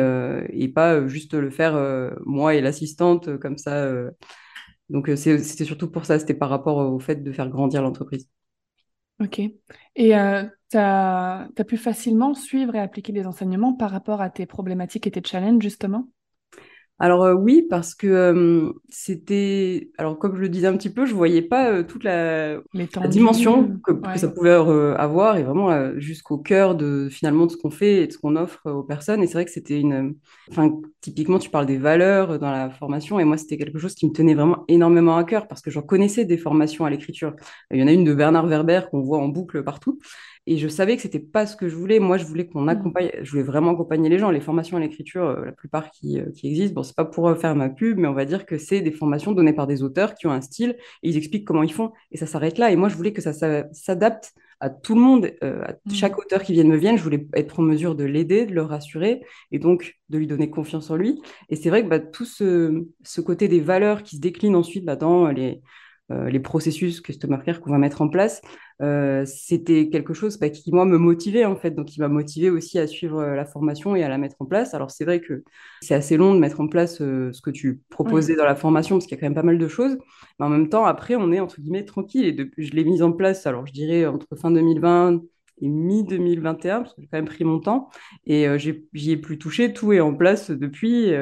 pas 0.74 1.06
juste 1.08 1.34
le 1.34 1.50
faire 1.50 1.74
moi 2.26 2.54
et 2.54 2.60
l'assistante 2.60 3.38
comme 3.38 3.58
ça. 3.58 3.90
Donc 4.92 5.08
euh, 5.08 5.16
c'était 5.16 5.64
surtout 5.64 5.90
pour 5.90 6.04
ça, 6.04 6.18
c'était 6.18 6.34
par 6.34 6.50
rapport 6.50 6.76
au 6.76 6.98
fait 6.98 7.16
de 7.16 7.32
faire 7.32 7.48
grandir 7.48 7.82
l'entreprise. 7.82 8.28
Ok. 9.20 9.40
Et 9.96 10.16
euh, 10.16 10.44
tu 10.70 10.76
as, 10.76 11.48
pu 11.66 11.78
facilement 11.78 12.34
suivre 12.34 12.74
et 12.74 12.78
appliquer 12.78 13.12
les 13.12 13.26
enseignements 13.26 13.72
par 13.72 13.90
rapport 13.90 14.20
à 14.20 14.28
tes 14.28 14.44
problématiques 14.44 15.06
et 15.06 15.10
tes 15.10 15.22
challenges, 15.24 15.62
justement? 15.62 16.08
Alors 17.02 17.24
euh, 17.24 17.34
oui, 17.34 17.66
parce 17.68 17.96
que 17.96 18.06
euh, 18.06 18.72
c'était... 18.88 19.90
Alors 19.98 20.20
comme 20.20 20.36
je 20.36 20.40
le 20.40 20.48
disais 20.48 20.68
un 20.68 20.76
petit 20.76 20.88
peu, 20.88 21.04
je 21.04 21.14
voyais 21.14 21.42
pas 21.42 21.68
euh, 21.68 21.82
toute 21.82 22.04
la, 22.04 22.58
la 22.74 23.08
dimension 23.08 23.76
que, 23.82 23.90
que 23.90 24.18
ça 24.20 24.28
pouvait 24.28 24.52
avoir 24.52 25.36
et 25.36 25.42
vraiment 25.42 25.98
jusqu'au 25.98 26.38
cœur 26.38 26.76
de 26.76 27.08
finalement 27.10 27.46
de 27.46 27.50
ce 27.50 27.56
qu'on 27.56 27.72
fait 27.72 28.04
et 28.04 28.06
de 28.06 28.12
ce 28.12 28.18
qu'on 28.18 28.36
offre 28.36 28.70
aux 28.70 28.84
personnes. 28.84 29.20
Et 29.20 29.26
c'est 29.26 29.32
vrai 29.32 29.44
que 29.44 29.50
c'était 29.50 29.80
une... 29.80 30.14
Enfin, 30.48 30.78
typiquement, 31.00 31.40
tu 31.40 31.50
parles 31.50 31.66
des 31.66 31.76
valeurs 31.76 32.38
dans 32.38 32.52
la 32.52 32.70
formation 32.70 33.18
et 33.18 33.24
moi, 33.24 33.36
c'était 33.36 33.56
quelque 33.56 33.80
chose 33.80 33.96
qui 33.96 34.06
me 34.06 34.12
tenait 34.12 34.34
vraiment 34.34 34.64
énormément 34.68 35.16
à 35.16 35.24
cœur 35.24 35.48
parce 35.48 35.60
que 35.60 35.72
j'en 35.72 35.82
connaissais 35.82 36.24
des 36.24 36.38
formations 36.38 36.84
à 36.84 36.90
l'écriture. 36.90 37.34
Il 37.72 37.80
y 37.80 37.82
en 37.82 37.88
a 37.88 37.92
une 37.92 38.04
de 38.04 38.14
Bernard 38.14 38.46
Werber 38.46 38.82
qu'on 38.92 39.00
voit 39.00 39.18
en 39.18 39.26
boucle 39.26 39.64
partout. 39.64 39.98
Et 40.46 40.56
je 40.58 40.66
savais 40.68 40.96
que 40.96 41.02
c'était 41.02 41.20
pas 41.20 41.46
ce 41.46 41.54
que 41.56 41.68
je 41.68 41.76
voulais. 41.76 42.00
Moi, 42.00 42.16
je 42.18 42.24
voulais 42.24 42.46
qu'on 42.46 42.62
Mm. 42.62 42.68
accompagne, 42.70 43.10
je 43.22 43.30
voulais 43.30 43.42
vraiment 43.44 43.70
accompagner 43.72 44.08
les 44.08 44.18
gens. 44.18 44.30
Les 44.30 44.40
formations 44.40 44.76
à 44.76 44.80
l'écriture, 44.80 45.24
euh, 45.24 45.44
la 45.46 45.52
plupart 45.52 45.90
qui, 45.92 46.20
euh, 46.20 46.30
qui 46.34 46.48
existent, 46.48 46.74
bon, 46.74 46.82
c'est 46.82 46.96
pas 46.96 47.04
pour 47.04 47.28
euh, 47.28 47.34
faire 47.36 47.54
ma 47.54 47.68
pub, 47.68 47.96
mais 47.98 48.08
on 48.08 48.12
va 48.14 48.24
dire 48.24 48.44
que 48.44 48.58
c'est 48.58 48.80
des 48.80 48.90
formations 48.92 49.32
données 49.32 49.52
par 49.52 49.66
des 49.68 49.82
auteurs 49.84 50.14
qui 50.14 50.26
ont 50.26 50.32
un 50.32 50.40
style 50.40 50.76
et 51.02 51.08
ils 51.10 51.16
expliquent 51.16 51.46
comment 51.46 51.62
ils 51.62 51.72
font. 51.72 51.92
Et 52.10 52.16
ça 52.16 52.26
s'arrête 52.26 52.58
là. 52.58 52.72
Et 52.72 52.76
moi, 52.76 52.88
je 52.88 52.96
voulais 52.96 53.12
que 53.12 53.22
ça, 53.22 53.32
ça 53.32 53.66
s'adapte 53.72 54.32
à 54.58 54.70
tout 54.70 54.94
le 54.94 55.00
monde, 55.00 55.30
euh, 55.44 55.62
à 55.64 55.72
Mm. 55.86 55.92
chaque 55.94 56.18
auteur 56.18 56.42
qui 56.42 56.52
vienne 56.52 56.68
me 56.68 56.76
vienne. 56.76 56.96
Je 56.98 57.02
voulais 57.02 57.26
être 57.34 57.60
en 57.60 57.62
mesure 57.62 57.94
de 57.94 58.04
l'aider, 58.04 58.46
de 58.46 58.52
le 58.54 58.62
rassurer 58.62 59.22
et 59.52 59.58
donc 59.60 59.94
de 60.08 60.18
lui 60.18 60.26
donner 60.26 60.50
confiance 60.50 60.90
en 60.90 60.96
lui. 60.96 61.20
Et 61.50 61.56
c'est 61.56 61.68
vrai 61.70 61.82
que 61.84 61.88
bah, 61.88 61.98
tout 62.00 62.24
ce, 62.24 62.84
ce 63.04 63.20
côté 63.20 63.48
des 63.48 63.60
valeurs 63.60 64.02
qui 64.02 64.16
se 64.16 64.20
déclinent 64.20 64.56
ensuite 64.56 64.84
bah, 64.84 64.96
dans 64.96 65.28
les, 65.28 65.60
les 66.10 66.40
processus 66.40 67.00
Customer 67.00 67.38
Care 67.44 67.60
qu'on 67.60 67.70
va 67.70 67.78
mettre 67.78 68.02
en 68.02 68.08
place, 68.08 68.42
euh, 68.82 69.24
c'était 69.26 69.88
quelque 69.88 70.14
chose 70.14 70.38
bah, 70.38 70.50
qui, 70.50 70.72
moi, 70.72 70.84
me 70.84 70.98
motivait, 70.98 71.44
en 71.44 71.56
fait. 71.56 71.70
Donc, 71.70 71.96
il 71.96 72.00
m'a 72.00 72.08
motivé 72.08 72.50
aussi 72.50 72.78
à 72.78 72.86
suivre 72.86 73.20
euh, 73.20 73.34
la 73.36 73.44
formation 73.44 73.94
et 73.94 74.02
à 74.02 74.08
la 74.08 74.18
mettre 74.18 74.36
en 74.40 74.46
place. 74.46 74.74
Alors, 74.74 74.90
c'est 74.90 75.04
vrai 75.04 75.20
que 75.20 75.44
c'est 75.80 75.94
assez 75.94 76.16
long 76.16 76.34
de 76.34 76.40
mettre 76.40 76.60
en 76.60 76.68
place 76.68 77.00
euh, 77.00 77.32
ce 77.32 77.40
que 77.40 77.50
tu 77.50 77.80
Oui. 78.04 78.12
proposais 78.12 78.34
dans 78.34 78.44
la 78.44 78.56
formation, 78.56 78.96
parce 78.96 79.06
qu'il 79.06 79.16
y 79.16 79.18
a 79.18 79.20
quand 79.20 79.26
même 79.26 79.34
pas 79.34 79.42
mal 79.42 79.58
de 79.58 79.68
choses. 79.68 79.96
Mais 80.38 80.46
en 80.46 80.48
même 80.48 80.68
temps, 80.68 80.84
après, 80.84 81.14
on 81.14 81.30
est, 81.32 81.40
entre 81.40 81.60
guillemets, 81.60 81.84
tranquille. 81.84 82.26
Et 82.26 82.32
depuis, 82.32 82.66
je 82.66 82.72
l'ai 82.74 82.84
mise 82.84 83.02
en 83.02 83.12
place, 83.12 83.46
alors, 83.46 83.66
je 83.66 83.72
dirais, 83.72 84.06
entre 84.06 84.34
fin 84.36 84.50
2020 84.50 85.22
et 85.60 85.68
mi-2021, 85.68 86.82
parce 86.82 86.94
que 86.94 87.02
j'ai 87.02 87.08
quand 87.08 87.18
même 87.18 87.26
pris 87.26 87.44
mon 87.44 87.60
temps. 87.60 87.88
Et 88.26 88.48
euh, 88.48 88.58
j'y 88.58 89.10
ai 89.12 89.16
plus 89.16 89.38
touché. 89.38 89.72
Tout 89.72 89.92
est 89.92 90.00
en 90.00 90.14
place 90.14 90.50
depuis. 90.50 91.12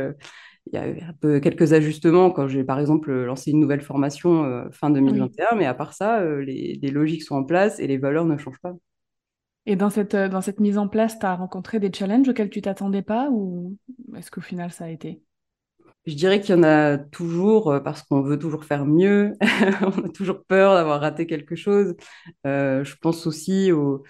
Il 0.73 0.77
y 0.77 0.79
a 0.79 0.89
eu 0.89 1.01
un 1.01 1.13
peu 1.15 1.41
quelques 1.41 1.73
ajustements 1.73 2.31
quand 2.31 2.49
j'ai, 2.49 2.65
par 2.65 2.79
exemple, 2.81 3.13
lancé 3.13 3.51
une 3.51 3.61
nouvelle 3.61 3.81
formation 3.83 4.45
euh, 4.45 4.71
fin 4.71 4.91
Oui. 5.05 5.31
2021, 5.31 5.57
mais 5.57 5.67
à 5.67 5.75
part 5.75 5.95
ça, 5.95 6.21
euh, 6.21 6.43
les, 6.45 6.79
les 6.81 6.91
logiques 6.91 7.23
sont 7.25 7.37
en 7.37 7.45
place 7.45 7.81
et 7.81 7.87
les 7.87 7.99
valeurs 7.99 8.25
ne 8.25 8.37
changent 8.39 8.61
pas. 8.61 8.75
Et 9.67 9.75
dans 9.77 9.89
cette, 9.91 10.15
euh, 10.15 10.29
dans 10.29 10.41
cette 10.43 10.61
mise 10.61 10.77
en 10.79 10.87
place, 10.89 11.19
tu 11.19 11.25
as 11.27 11.35
rencontré 11.35 11.81
des 11.81 11.91
challenges 11.93 12.29
auxquels 12.29 12.51
tu 12.51 12.61
t'attendais 12.63 13.01
pas 13.03 13.31
ou 13.31 13.77
est-ce 14.17 14.31
qu'au 14.31 14.41
final 14.43 14.71
ça 14.73 14.85
a 14.87 14.89
été? 14.91 15.23
Je 16.07 16.15
dirais 16.15 16.41
qu'il 16.41 16.55
y 16.55 16.59
en 16.59 16.63
a 16.63 16.97
toujours 16.99 17.81
parce 17.85 18.03
qu'on 18.03 18.23
veut 18.23 18.39
toujours 18.39 18.65
faire 18.65 18.87
mieux, 18.87 19.35
on 19.83 20.05
a 20.07 20.09
toujours 20.09 20.45
peur 20.45 20.75
d'avoir 20.75 21.01
raté 21.01 21.27
quelque 21.27 21.57
chose. 21.57 21.95
Je 22.45 22.95
pense 23.01 23.27
aussi 23.27 23.71
au, 23.73 24.03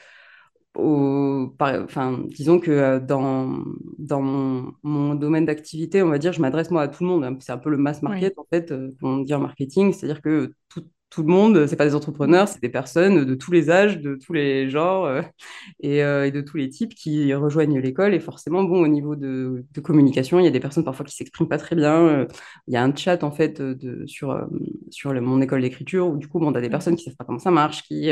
au- 0.77 1.49
par- 1.59 1.83
enfin, 1.85 2.21
disons 2.29 2.61
que 2.61 2.71
euh, 2.71 3.01
dans, 3.01 3.59
dans 3.99 4.23
mon, 4.23 4.73
mon 4.83 5.15
domaine 5.15 5.45
d'activité, 5.47 6.03
on 6.03 6.09
va 6.09 6.19
dire, 6.19 6.33
je 6.33 6.41
m'adresse 6.41 6.71
moi 6.71 6.83
à 6.83 6.89
tout 6.89 7.03
le 7.05 7.11
monde. 7.11 7.25
hein. 7.25 7.37
C'est 7.41 7.53
un 7.53 7.59
peu 7.59 7.71
le 7.71 7.77
mass 7.77 8.03
Oui. 8.03 8.09
market, 8.11 8.39
en 8.39 8.47
fait, 8.51 8.71
euh, 8.73 8.91
on 9.03 9.19
dit 9.19 9.35
en 9.35 9.41
marketing, 9.41 9.93
c'est-à-dire 9.93 10.23
que 10.23 10.53
tout, 10.69 10.85
tout 11.11 11.23
le 11.23 11.29
monde, 11.29 11.67
c'est 11.67 11.75
pas 11.77 11.87
des 11.87 11.95
entrepreneurs, 11.97 12.47
c'est 12.49 12.63
des 12.63 12.69
personnes 12.69 13.25
de 13.25 13.35
tous 13.35 13.51
les 13.51 13.69
âges, 13.71 13.99
de 14.01 14.15
tous 14.15 14.33
les 14.33 14.71
genres 14.71 15.07
euh, 15.07 15.23
et, 15.81 16.05
euh, 16.05 16.27
et, 16.27 16.31
de 16.31 16.41
tous 16.41 16.57
les 16.57 16.69
types 16.69 16.95
qui 16.95 17.35
rejoignent 17.35 17.81
l'école. 17.81 18.15
Et 18.15 18.21
forcément, 18.21 18.63
bon, 18.63 18.83
au 18.85 18.89
niveau 18.89 19.17
de, 19.17 19.65
de 19.73 19.81
communication, 19.81 20.39
il 20.39 20.45
y 20.45 20.49
a 20.49 20.51
des 20.51 20.61
personnes 20.61 20.85
parfois 20.85 21.05
qui 21.05 21.17
s'expriment 21.17 21.49
pas 21.49 21.59
très 21.59 21.75
bien. 21.77 22.27
Il 22.69 22.75
y 22.75 22.77
a 22.77 22.85
un 22.85 22.95
chat 22.95 23.25
en 23.25 23.33
fait 23.33 23.61
de, 23.61 24.07
sur, 24.07 24.47
sur 24.91 25.13
le, 25.13 25.21
mon 25.21 25.41
école 25.41 25.63
d'écriture 25.63 26.09
où 26.09 26.17
du 26.17 26.29
coup, 26.29 26.39
bon, 26.39 26.49
on 26.53 26.55
a 26.55 26.61
des 26.61 26.71
personnes 26.71 26.97
qui 26.97 27.05
savent 27.05 27.17
pas 27.17 27.25
comment 27.25 27.39
ça 27.41 27.51
marche, 27.51 27.83
qui, 27.85 28.11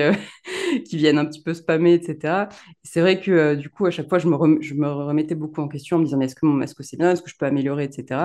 qui 0.85 0.97
viennent 0.97 1.19
un 1.19 1.25
petit 1.25 1.43
peu 1.43 1.55
spammer, 1.55 1.95
etc. 1.95 2.49
C'est 2.83 3.01
vrai 3.01 3.21
que 3.21 3.55
du 3.55 3.71
coup, 3.71 3.87
à 3.87 3.91
chaque 3.91 4.09
fois, 4.09 4.19
je 4.19 4.29
me, 4.29 4.61
je 4.61 4.75
me 4.75 4.89
remettais 4.89 5.35
beaucoup 5.35 5.61
en 5.61 5.69
question 5.69 5.97
en 5.97 6.01
me 6.01 6.05
disant, 6.05 6.21
est-ce 6.21 6.35
que 6.35 6.63
est-ce 6.63 6.75
que 6.75 6.83
c'est 6.83 6.97
bien, 6.97 7.13
est-ce 7.13 7.23
que 7.23 7.31
je 7.31 7.37
peux 7.37 7.47
améliorer, 7.47 7.85
etc. 7.85 8.21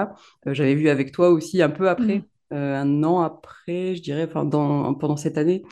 J'avais 0.46 0.76
vu 0.76 0.90
avec 0.90 1.12
toi 1.12 1.30
aussi 1.30 1.62
un 1.62 1.70
peu 1.70 1.90
après. 1.90 2.20
Mmh. 2.20 2.24
Euh, 2.54 2.76
un 2.76 3.04
an 3.04 3.22
après, 3.22 3.96
je 3.96 4.02
dirais, 4.02 4.26
enfin, 4.30 4.46
dans, 4.46 4.94
pendant 4.94 5.18
cette 5.18 5.40
année, 5.40 5.64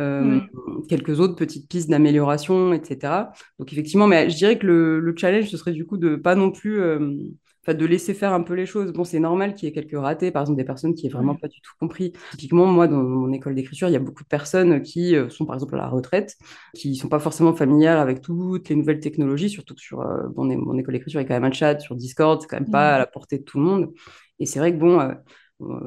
euh, 0.00 0.40
quelques 0.88 1.20
autres 1.20 1.34
petites 1.34 1.68
pistes 1.68 1.90
d'amélioration, 1.90 2.72
etc. 2.72 3.12
Donc 3.58 3.72
effectivement, 3.72 4.06
mais 4.06 4.30
je 4.30 4.36
dirais 4.36 4.58
que 4.58 4.66
le, 4.66 5.00
le, 5.00 5.14
challenge, 5.16 5.50
ce 5.50 5.58
serait 5.58 5.72
du 5.72 5.84
coup 5.84 5.98
de 5.98 6.16
pas 6.16 6.34
non 6.34 6.50
plus, 6.50 6.80
euh, 6.80 7.14
enfin 7.62 7.74
de 7.74 7.84
laisser 7.86 8.14
faire 8.14 8.32
un 8.32 8.42
peu 8.42 8.54
les 8.54 8.66
choses. 8.66 8.92
Bon, 8.92 9.04
c'est 9.04 9.20
normal 9.20 9.54
qu'il 9.54 9.68
y 9.68 9.70
ait 9.70 9.74
quelques 9.74 9.98
ratés, 9.98 10.30
par 10.30 10.42
exemple 10.42 10.58
des 10.58 10.64
personnes 10.64 10.94
qui 10.94 11.04
n'aient 11.06 11.12
vraiment 11.12 11.34
pas 11.34 11.48
du 11.48 11.60
tout 11.60 11.72
compris. 11.78 12.12
Typiquement, 12.32 12.66
moi, 12.66 12.88
dans 12.88 13.02
mon 13.02 13.32
école 13.32 13.54
d'écriture, 13.54 13.88
il 13.88 13.92
y 13.92 13.96
a 13.96 14.00
beaucoup 14.00 14.22
de 14.22 14.28
personnes 14.28 14.82
qui 14.82 15.14
sont 15.28 15.44
par 15.46 15.56
exemple 15.56 15.74
à 15.74 15.78
la 15.78 15.88
retraite, 15.88 16.36
qui 16.74 16.96
sont 16.96 17.08
pas 17.08 17.18
forcément 17.18 17.54
familières 17.54 17.98
avec 17.98 18.22
toutes 18.22 18.68
les 18.68 18.76
nouvelles 18.76 19.00
technologies, 19.00 19.50
surtout 19.50 19.74
que 19.74 19.80
sur 19.80 19.98
bon, 20.34 20.44
mon 20.44 20.78
école 20.78 20.94
d'écriture, 20.94 21.20
il 21.20 21.24
y 21.24 21.26
a 21.26 21.28
quand 21.28 21.34
même 21.34 21.44
un 21.44 21.52
chat 21.52 21.78
sur 21.80 21.96
Discord, 21.96 22.40
c'est 22.40 22.48
quand 22.48 22.60
même 22.60 22.70
pas 22.70 22.94
à 22.96 22.98
la 22.98 23.06
portée 23.06 23.38
de 23.38 23.44
tout 23.44 23.58
le 23.58 23.64
monde. 23.64 23.92
Et 24.38 24.46
c'est 24.46 24.58
vrai 24.58 24.72
que 24.72 24.78
bon 24.78 25.00
euh, 25.00 25.12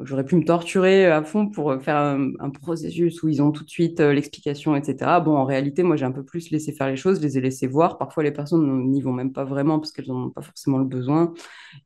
j'aurais 0.04 0.24
pu 0.24 0.36
me 0.36 0.44
torturer 0.44 1.06
à 1.06 1.22
fond 1.22 1.48
pour 1.48 1.80
faire 1.82 1.96
un, 1.96 2.50
processus 2.50 3.22
où 3.22 3.28
ils 3.28 3.42
ont 3.42 3.50
tout 3.50 3.64
de 3.64 3.70
suite 3.70 4.00
euh, 4.00 4.12
l'explication, 4.12 4.76
etc. 4.76 5.20
Bon, 5.24 5.36
en 5.36 5.44
réalité, 5.44 5.82
moi, 5.82 5.96
j'ai 5.96 6.04
un 6.04 6.12
peu 6.12 6.24
plus 6.24 6.50
laissé 6.50 6.72
faire 6.72 6.88
les 6.88 6.96
choses, 6.96 7.20
les 7.20 7.36
ai 7.38 7.40
laissés 7.40 7.66
voir. 7.66 7.98
Parfois, 7.98 8.22
les 8.22 8.30
personnes 8.30 8.90
n'y 8.90 9.02
vont 9.02 9.12
même 9.12 9.32
pas 9.32 9.44
vraiment 9.44 9.78
parce 9.78 9.92
qu'elles 9.92 10.08
n'en 10.08 10.26
ont 10.26 10.30
pas 10.30 10.42
forcément 10.42 10.78
le 10.78 10.84
besoin. 10.84 11.34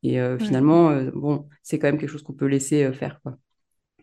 Et 0.03 0.21
euh, 0.21 0.39
finalement, 0.39 0.93
bon, 1.15 1.49
c'est 1.63 1.79
quand 1.79 1.89
même 1.89 1.99
quelque 1.99 2.11
chose 2.11 2.23
qu'on 2.23 2.35
peut 2.35 2.47
laisser 2.47 2.93
faire. 2.93 3.21
Quoi. 3.23 3.37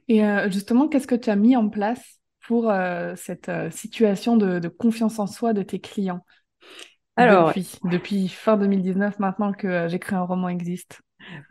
Et 0.07 0.21
justement, 0.49 0.87
qu'est-ce 0.87 1.07
que 1.07 1.15
tu 1.15 1.29
as 1.29 1.35
mis 1.35 1.55
en 1.55 1.69
place 1.69 2.19
pour 2.47 2.71
cette 3.15 3.51
situation 3.71 4.37
de, 4.37 4.59
de, 4.59 4.67
confiance 4.67 5.19
en 5.19 5.27
soi 5.27 5.53
de 5.53 5.63
tes 5.63 5.79
clients 5.79 6.23
Alors, 7.15 7.47
depuis, 7.47 7.79
depuis 7.85 8.27
fin 8.27 8.57
2019, 8.57 9.19
maintenant 9.19 9.51
que 9.51 9.87
j'écris 9.87 10.15
un 10.15 10.23
roman 10.23 10.49
existe? 10.49 11.01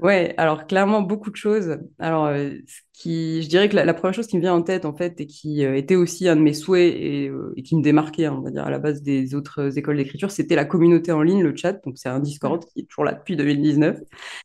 Ouais, 0.01 0.35
alors 0.37 0.67
clairement 0.67 1.03
beaucoup 1.03 1.31
de 1.31 1.37
choses. 1.37 1.79
Alors, 1.99 2.27
euh, 2.27 2.51
ce 2.67 2.81
qui, 2.93 3.43
je 3.43 3.49
dirais 3.49 3.69
que 3.69 3.77
la, 3.77 3.95
première 3.95 4.15
chose 4.15 4.27
qui 4.27 4.37
me 4.37 4.41
vient 4.41 4.55
en 4.55 4.63
tête 4.63 4.85
en 4.85 4.95
fait 4.95 5.21
et 5.21 5.27
qui 5.27 5.65
euh, 5.65 5.77
était 5.77 5.97
aussi 5.97 6.29
un 6.29 6.37
de 6.37 6.41
mes 6.41 6.53
souhaits 6.53 6.95
et, 6.97 7.29
euh, 7.29 7.53
et 7.57 7.63
qui 7.63 7.77
me 7.77 7.83
démarquait, 7.83 8.27
hein, 8.27 8.37
on 8.39 8.43
va 8.43 8.51
dire 8.51 8.65
à 8.65 8.71
la 8.71 8.79
base 8.79 9.03
des 9.03 9.35
autres 9.35 9.77
écoles 9.79 9.97
d'écriture, 9.97 10.31
c'était 10.31 10.57
la 10.57 10.65
communauté 10.65 11.13
en 11.13 11.23
ligne, 11.23 11.43
le 11.43 11.57
chat. 11.57 11.75
Donc 11.85 11.99
c'est 11.99 12.09
un 12.09 12.21
Discord 12.21 12.65
qui 12.65 12.81
est 12.81 12.85
toujours 12.85 13.05
là 13.05 13.13
depuis 13.13 13.37
2019. 13.37 13.99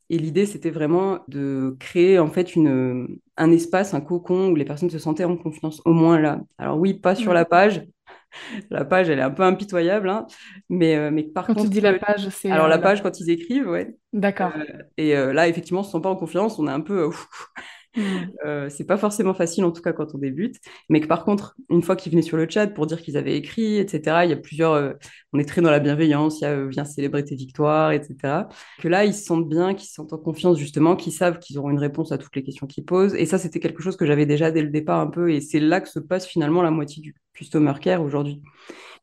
Et 0.09 0.17
l'idée 0.17 0.45
c'était 0.45 0.71
vraiment 0.71 1.19
de 1.27 1.75
créer 1.79 2.19
en 2.19 2.29
fait 2.29 2.55
une 2.55 3.19
un 3.37 3.51
espace, 3.51 3.93
un 3.93 4.01
cocon 4.01 4.49
où 4.49 4.55
les 4.55 4.65
personnes 4.65 4.89
se 4.89 4.99
sentaient 4.99 5.23
en 5.23 5.37
confiance, 5.37 5.81
au 5.85 5.93
moins 5.93 6.19
là. 6.19 6.41
Alors 6.57 6.77
oui, 6.77 6.93
pas 6.93 7.15
sur 7.15 7.33
la 7.33 7.45
page, 7.45 7.85
la 8.69 8.85
page, 8.85 9.09
elle 9.09 9.19
est 9.19 9.23
un 9.23 9.31
peu 9.31 9.43
impitoyable, 9.43 10.09
hein. 10.09 10.27
mais, 10.69 10.95
euh, 10.95 11.11
mais 11.11 11.23
par 11.23 11.47
quand 11.47 11.53
contre... 11.53 11.67
tu 11.67 11.73
dis 11.73 11.81
la 11.81 11.93
page, 11.93 12.29
c'est... 12.29 12.51
Alors, 12.51 12.67
la 12.67 12.77
euh, 12.77 12.81
page, 12.81 13.01
quand 13.01 13.19
ils 13.19 13.29
écrivent, 13.29 13.67
ouais. 13.67 13.95
D'accord. 14.13 14.51
Euh, 14.55 14.83
et 14.97 15.13
là, 15.13 15.47
effectivement, 15.47 15.81
on 15.81 15.83
se 15.83 15.91
sent 15.91 16.01
pas 16.01 16.09
en 16.09 16.15
confiance, 16.15 16.59
on 16.59 16.67
est 16.67 16.71
un 16.71 16.81
peu... 16.81 17.09
Hmm. 17.95 18.01
Euh, 18.45 18.69
c'est 18.69 18.85
pas 18.85 18.97
forcément 18.97 19.33
facile, 19.33 19.65
en 19.65 19.71
tout 19.71 19.81
cas 19.81 19.93
quand 19.93 20.13
on 20.13 20.19
débute, 20.19 20.57
mais 20.89 21.01
que 21.01 21.07
par 21.07 21.25
contre, 21.25 21.55
une 21.69 21.81
fois 21.81 21.95
qu'ils 21.95 22.11
venaient 22.11 22.21
sur 22.21 22.37
le 22.37 22.47
chat 22.47 22.67
pour 22.67 22.85
dire 22.85 23.01
qu'ils 23.01 23.17
avaient 23.17 23.35
écrit, 23.35 23.77
etc., 23.77 24.25
il 24.25 24.29
y 24.29 24.33
a 24.33 24.37
plusieurs. 24.37 24.93
on 25.33 25.39
est 25.39 25.45
très 25.45 25.61
dans 25.61 25.71
la 25.71 25.79
bienveillance, 25.79 26.39
il 26.39 26.43
y 26.43 26.47
a 26.47 26.65
viens 26.65 26.85
célébrer 26.85 27.23
tes 27.23 27.35
victoires, 27.35 27.91
etc. 27.91 28.47
Que 28.79 28.87
là, 28.87 29.05
ils 29.05 29.13
se 29.13 29.23
sentent 29.23 29.49
bien, 29.49 29.73
qu'ils 29.73 29.87
se 29.87 29.95
sentent 29.95 30.13
en 30.13 30.19
confiance, 30.19 30.59
justement, 30.59 30.95
qu'ils 30.95 31.13
savent 31.13 31.39
qu'ils 31.39 31.57
auront 31.57 31.71
une 31.71 31.79
réponse 31.79 32.11
à 32.11 32.17
toutes 32.19 32.35
les 32.35 32.43
questions 32.43 32.67
qu'ils 32.67 32.85
posent. 32.85 33.15
Et 33.15 33.25
ça, 33.25 33.39
c'était 33.39 33.59
quelque 33.59 33.81
chose 33.81 33.97
que 33.97 34.05
j'avais 34.05 34.25
déjà 34.27 34.51
dès 34.51 34.61
le 34.61 34.69
départ 34.69 34.99
un 34.99 35.07
peu, 35.07 35.31
et 35.31 35.41
c'est 35.41 35.59
là 35.59 35.81
que 35.81 35.89
se 35.89 35.99
passe 35.99 36.27
finalement 36.27 36.61
la 36.61 36.71
moitié 36.71 37.01
du 37.01 37.15
customer 37.33 37.73
care 37.81 38.03
aujourd'hui. 38.03 38.41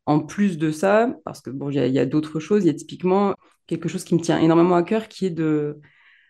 En 0.07 0.21
plus 0.21 0.59
de 0.59 0.71
ça, 0.71 1.13
parce 1.25 1.41
que 1.41 1.51
bon, 1.51 1.71
il 1.71 1.77
y 1.77 1.99
a, 1.99 2.03
a 2.03 2.07
d'autres 2.07 2.39
choses, 2.39 2.63
il 2.65 2.69
y 2.69 2.71
a 2.71 2.75
typiquement 2.75 3.35
quelque 3.67 3.89
chose 3.89 4.05
qui 4.05 4.15
me 4.15 4.21
tient 4.21 4.39
énormément 4.39 4.77
à 4.77 4.85
cœur, 4.85 5.09
qui 5.09 5.27
est 5.27 5.31
de 5.31 5.81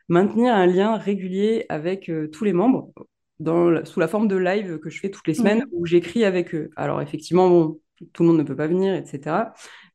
maintenir 0.08 0.54
un 0.54 0.66
lien 0.66 0.96
régulier 0.96 1.66
avec 1.68 2.08
euh, 2.08 2.28
tous 2.28 2.44
les 2.44 2.52
membres 2.52 2.90
dans, 3.38 3.84
sous 3.84 4.00
la 4.00 4.08
forme 4.08 4.28
de 4.28 4.36
live 4.36 4.78
que 4.78 4.90
je 4.90 5.00
fais 5.00 5.10
toutes 5.10 5.26
les 5.28 5.34
semaines 5.34 5.64
où 5.72 5.84
j'écris 5.86 6.25
avec 6.25 6.54
eux. 6.54 6.70
Alors 6.76 7.02
effectivement, 7.02 7.48
bon, 7.48 7.80
tout 8.12 8.22
le 8.22 8.28
monde 8.28 8.38
ne 8.38 8.42
peut 8.42 8.56
pas 8.56 8.66
venir, 8.66 8.94
etc. 8.94 9.36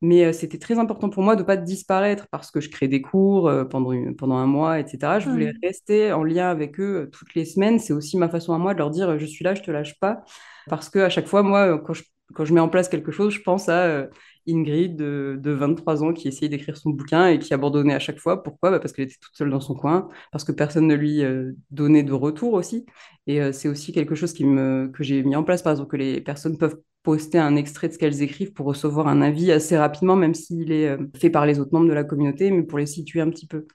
Mais 0.02 0.26
euh, 0.26 0.34
c'était 0.34 0.58
très 0.58 0.80
important 0.80 1.10
pour 1.10 1.24
moi 1.24 1.36
de 1.36 1.42
ne 1.42 1.46
pas 1.46 1.58
disparaître 1.58 2.28
parce 2.32 2.52
que 2.52 2.60
je 2.60 2.70
crée 2.70 2.88
des 2.88 3.02
cours 3.02 3.48
euh, 3.48 3.66
pendant, 3.66 4.14
pendant 4.14 4.36
un 4.36 4.48
mois, 4.48 4.80
etc. 4.80 5.20
Je 5.20 5.30
voulais 5.30 5.54
rester 5.64 6.12
en 6.12 6.24
lien 6.24 6.50
avec 6.50 6.80
eux 6.80 7.10
toutes 7.12 7.34
les 7.36 7.46
semaines. 7.46 7.80
C'est 7.80 7.94
aussi 7.94 8.18
ma 8.18 8.30
façon 8.30 8.54
à 8.54 8.58
moi 8.58 8.74
de 8.74 8.80
leur 8.80 8.90
dire 8.90 9.18
je 9.18 9.26
suis 9.26 9.44
là, 9.44 9.56
je 9.56 9.62
te 9.62 9.72
lâche 9.72 10.00
pas. 10.00 10.24
Parce 10.70 10.90
que 10.90 11.00
à 11.00 11.10
chaque 11.10 11.28
fois, 11.28 11.44
moi, 11.44 11.80
quand 11.80 11.94
je, 11.94 12.04
quand 12.34 12.46
je 12.46 12.54
mets 12.54 12.60
en 12.60 12.70
place 12.70 12.90
quelque 12.90 13.12
chose, 13.12 13.34
je 13.34 13.42
pense 13.42 13.70
à 13.70 14.08
Ingrid 14.48 14.96
de, 14.96 15.52
23 15.52 16.04
ans 16.04 16.14
qui 16.14 16.28
essayait 16.28 16.50
d'écrire 16.50 16.78
son 16.78 16.90
bouquin 16.92 17.28
et 17.28 17.40
qui 17.40 17.54
abandonnait 17.54 17.94
à 17.94 18.00
chaque 18.00 18.20
fois. 18.20 18.42
Pourquoi? 18.44 18.72
Bah, 18.72 18.80
Parce 18.80 18.94
qu'elle 18.94 19.06
était 19.06 19.18
toute 19.20 19.36
seule 19.36 19.50
dans 19.50 19.60
son 19.60 19.76
coin, 19.76 20.10
parce 20.32 20.44
que 20.44 20.52
personne 20.52 20.88
ne 20.88 20.96
lui 20.96 21.24
euh, 21.24 21.52
donnait 21.70 22.04
de 22.04 22.14
retour 22.14 22.54
aussi. 22.54 22.86
Et 23.28 23.42
euh, 23.42 23.52
c'est 23.52 23.68
aussi 23.68 23.94
quelque 23.94 24.16
chose 24.16 24.34
qui 24.34 24.46
me, 24.46 24.90
que 24.94 25.04
j'ai 25.04 25.24
mis 25.24 25.36
en 25.36 25.44
place, 25.44 25.62
par 25.62 25.72
exemple, 25.72 25.92
que 25.92 25.98
les 25.98 26.22
personnes 26.22 26.58
peuvent 26.58 26.78
poster 27.04 27.40
un 27.40 27.56
extrait 27.56 27.88
de 27.88 27.94
ce 27.94 27.98
qu'elles 27.98 28.22
écrivent 28.22 28.54
pour 28.54 28.66
recevoir 28.68 29.08
un 29.08 29.22
avis 29.22 29.52
assez 29.52 29.78
rapidement, 29.78 30.16
même 30.16 30.34
s'il 30.34 30.72
est 30.72 30.90
euh, 30.90 30.98
fait 31.16 31.30
par 31.30 31.46
les 31.46 31.60
autres 31.60 31.74
membres 31.74 31.88
de 31.90 31.94
la 31.94 32.04
communauté, 32.04 32.52
mais 32.52 32.64
pour 32.64 32.80
les 32.80 32.86
situer 32.88 33.22
un 33.22 33.30
petit 33.30 33.48
peu. 33.48 33.68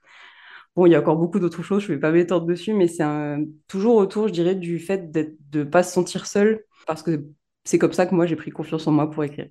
Bon, 0.74 0.86
il 0.86 0.92
y 0.92 0.94
a 0.94 1.00
encore 1.00 1.16
beaucoup 1.16 1.38
d'autres 1.38 1.62
choses, 1.62 1.82
je 1.84 1.88
ne 1.90 1.94
vais 1.94 2.00
pas 2.00 2.12
m'étendre 2.12 2.44
dessus, 2.44 2.74
mais 2.74 2.86
c'est 2.86 3.04
toujours 3.66 3.96
autour, 3.96 4.28
je 4.28 4.32
dirais, 4.34 4.54
du 4.54 4.78
fait 4.78 5.10
de 5.10 5.34
ne 5.54 5.64
pas 5.64 5.82
se 5.82 5.92
sentir 5.94 6.26
seul, 6.26 6.64
parce 6.86 7.02
que 7.02 7.24
c'est 7.66 7.78
comme 7.78 7.92
ça 7.92 8.06
que 8.06 8.14
moi, 8.14 8.26
j'ai 8.26 8.36
pris 8.36 8.50
confiance 8.50 8.86
en 8.86 8.92
moi 8.92 9.10
pour 9.10 9.24
écrire. 9.24 9.48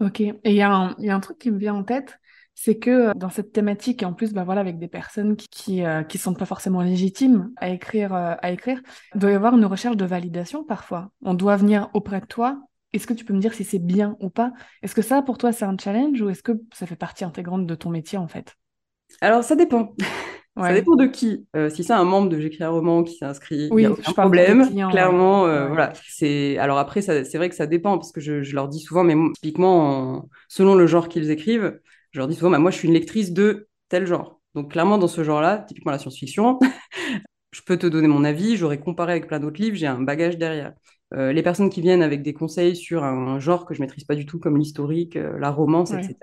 Ok, 0.00 0.20
et 0.20 0.34
il 0.44 0.54
y, 0.54 0.62
a 0.62 0.70
un 0.70 1.20
truc 1.20 1.38
qui 1.38 1.50
me 1.52 1.58
vient 1.58 1.74
en 1.74 1.84
tête, 1.84 2.18
c'est 2.54 2.78
que 2.78 2.90
euh, 2.90 3.12
dans 3.14 3.30
cette 3.30 3.52
thématique, 3.52 4.02
et 4.02 4.06
en 4.06 4.12
plus, 4.12 4.32
bah 4.32 4.42
voilà, 4.42 4.60
avec 4.60 4.78
des 4.78 4.88
personnes 4.88 5.36
qui 5.36 5.48
qui, 5.48 5.84
euh, 5.84 6.02
sont 6.16 6.34
pas 6.34 6.46
forcément 6.46 6.82
légitimes 6.82 7.52
à 7.56 7.68
écrire, 7.68 8.14
euh, 8.14 8.34
à 8.42 8.50
écrire, 8.50 8.80
il 9.14 9.20
doit 9.20 9.30
y 9.30 9.34
avoir 9.34 9.56
une 9.56 9.64
recherche 9.64 9.96
de 9.96 10.04
validation 10.04 10.64
parfois. 10.64 11.10
On 11.22 11.34
doit 11.34 11.56
venir 11.56 11.90
auprès 11.94 12.20
de 12.20 12.26
toi. 12.26 12.60
Est-ce 12.92 13.06
que 13.06 13.12
tu 13.12 13.24
peux 13.24 13.34
me 13.34 13.40
dire 13.40 13.54
si 13.54 13.64
c'est 13.64 13.78
bien 13.78 14.16
ou 14.20 14.30
pas? 14.30 14.52
Est-ce 14.82 14.94
que 14.94 15.02
ça, 15.02 15.22
pour 15.22 15.38
toi, 15.38 15.52
c'est 15.52 15.64
un 15.64 15.76
challenge 15.76 16.20
ou 16.20 16.28
est-ce 16.28 16.42
que 16.42 16.52
ça 16.72 16.86
fait 16.86 16.96
partie 16.96 17.24
intégrante 17.24 17.66
de 17.66 17.74
ton 17.74 17.90
métier 17.90 18.18
en 18.18 18.28
fait? 18.28 18.56
Alors, 19.20 19.44
ça 19.44 19.56
dépend. 19.56 19.94
Ça 20.56 20.72
dépend 20.72 20.94
de 20.94 21.06
qui. 21.06 21.46
Euh, 21.56 21.68
si 21.68 21.82
c'est 21.82 21.92
un 21.92 22.04
membre 22.04 22.28
de 22.28 22.38
J'écris 22.38 22.62
un 22.62 22.70
roman 22.70 23.02
qui 23.02 23.16
s'est 23.16 23.24
inscrit, 23.24 23.68
il 23.72 23.80
y 23.80 23.86
a 23.86 23.90
aucun 23.90 24.12
problème. 24.12 24.70
Clairement, 24.90 25.46
euh, 25.46 25.66
voilà. 25.66 25.92
C'est 26.08 26.58
alors 26.58 26.78
après, 26.78 27.02
c'est 27.02 27.36
vrai 27.36 27.48
que 27.48 27.56
ça 27.56 27.66
dépend 27.66 27.98
parce 27.98 28.12
que 28.12 28.20
je, 28.20 28.54
leur 28.54 28.68
dis 28.68 28.80
souvent, 28.80 29.02
mais 29.02 29.14
typiquement, 29.34 30.28
selon 30.48 30.74
le 30.74 30.86
genre 30.86 31.08
qu'ils 31.08 31.30
écrivent, 31.30 31.80
je 32.12 32.18
leur 32.18 32.28
dis 32.28 32.36
souvent, 32.36 32.50
bah, 32.50 32.58
moi, 32.58 32.70
je 32.70 32.76
suis 32.76 32.88
une 32.88 32.94
lectrice 32.94 33.32
de 33.32 33.68
tel 33.88 34.06
genre. 34.06 34.40
Donc 34.54 34.70
clairement, 34.70 34.98
dans 34.98 35.08
ce 35.08 35.24
genre-là, 35.24 35.64
typiquement 35.66 35.90
la 35.90 35.98
science-fiction, 35.98 36.60
je 37.50 37.60
peux 37.66 37.76
te 37.76 37.88
donner 37.88 38.06
mon 38.06 38.22
avis. 38.22 38.56
J'aurais 38.56 38.78
comparé 38.78 39.12
avec 39.12 39.26
plein 39.26 39.40
d'autres 39.40 39.60
livres. 39.60 39.76
J'ai 39.76 39.88
un 39.88 40.00
bagage 40.00 40.38
derrière. 40.38 40.72
Euh, 41.14 41.32
les 41.32 41.42
personnes 41.42 41.70
qui 41.70 41.80
viennent 41.80 42.02
avec 42.02 42.22
des 42.22 42.34
conseils 42.34 42.74
sur 42.74 43.04
un, 43.04 43.38
genre 43.38 43.66
que 43.66 43.74
je 43.74 43.80
maîtrise 43.80 44.04
pas 44.04 44.16
du 44.16 44.26
tout, 44.26 44.38
comme 44.38 44.56
l'historique, 44.56 45.16
euh, 45.16 45.38
la 45.38 45.50
romance, 45.50 45.92
etc. 45.92 46.16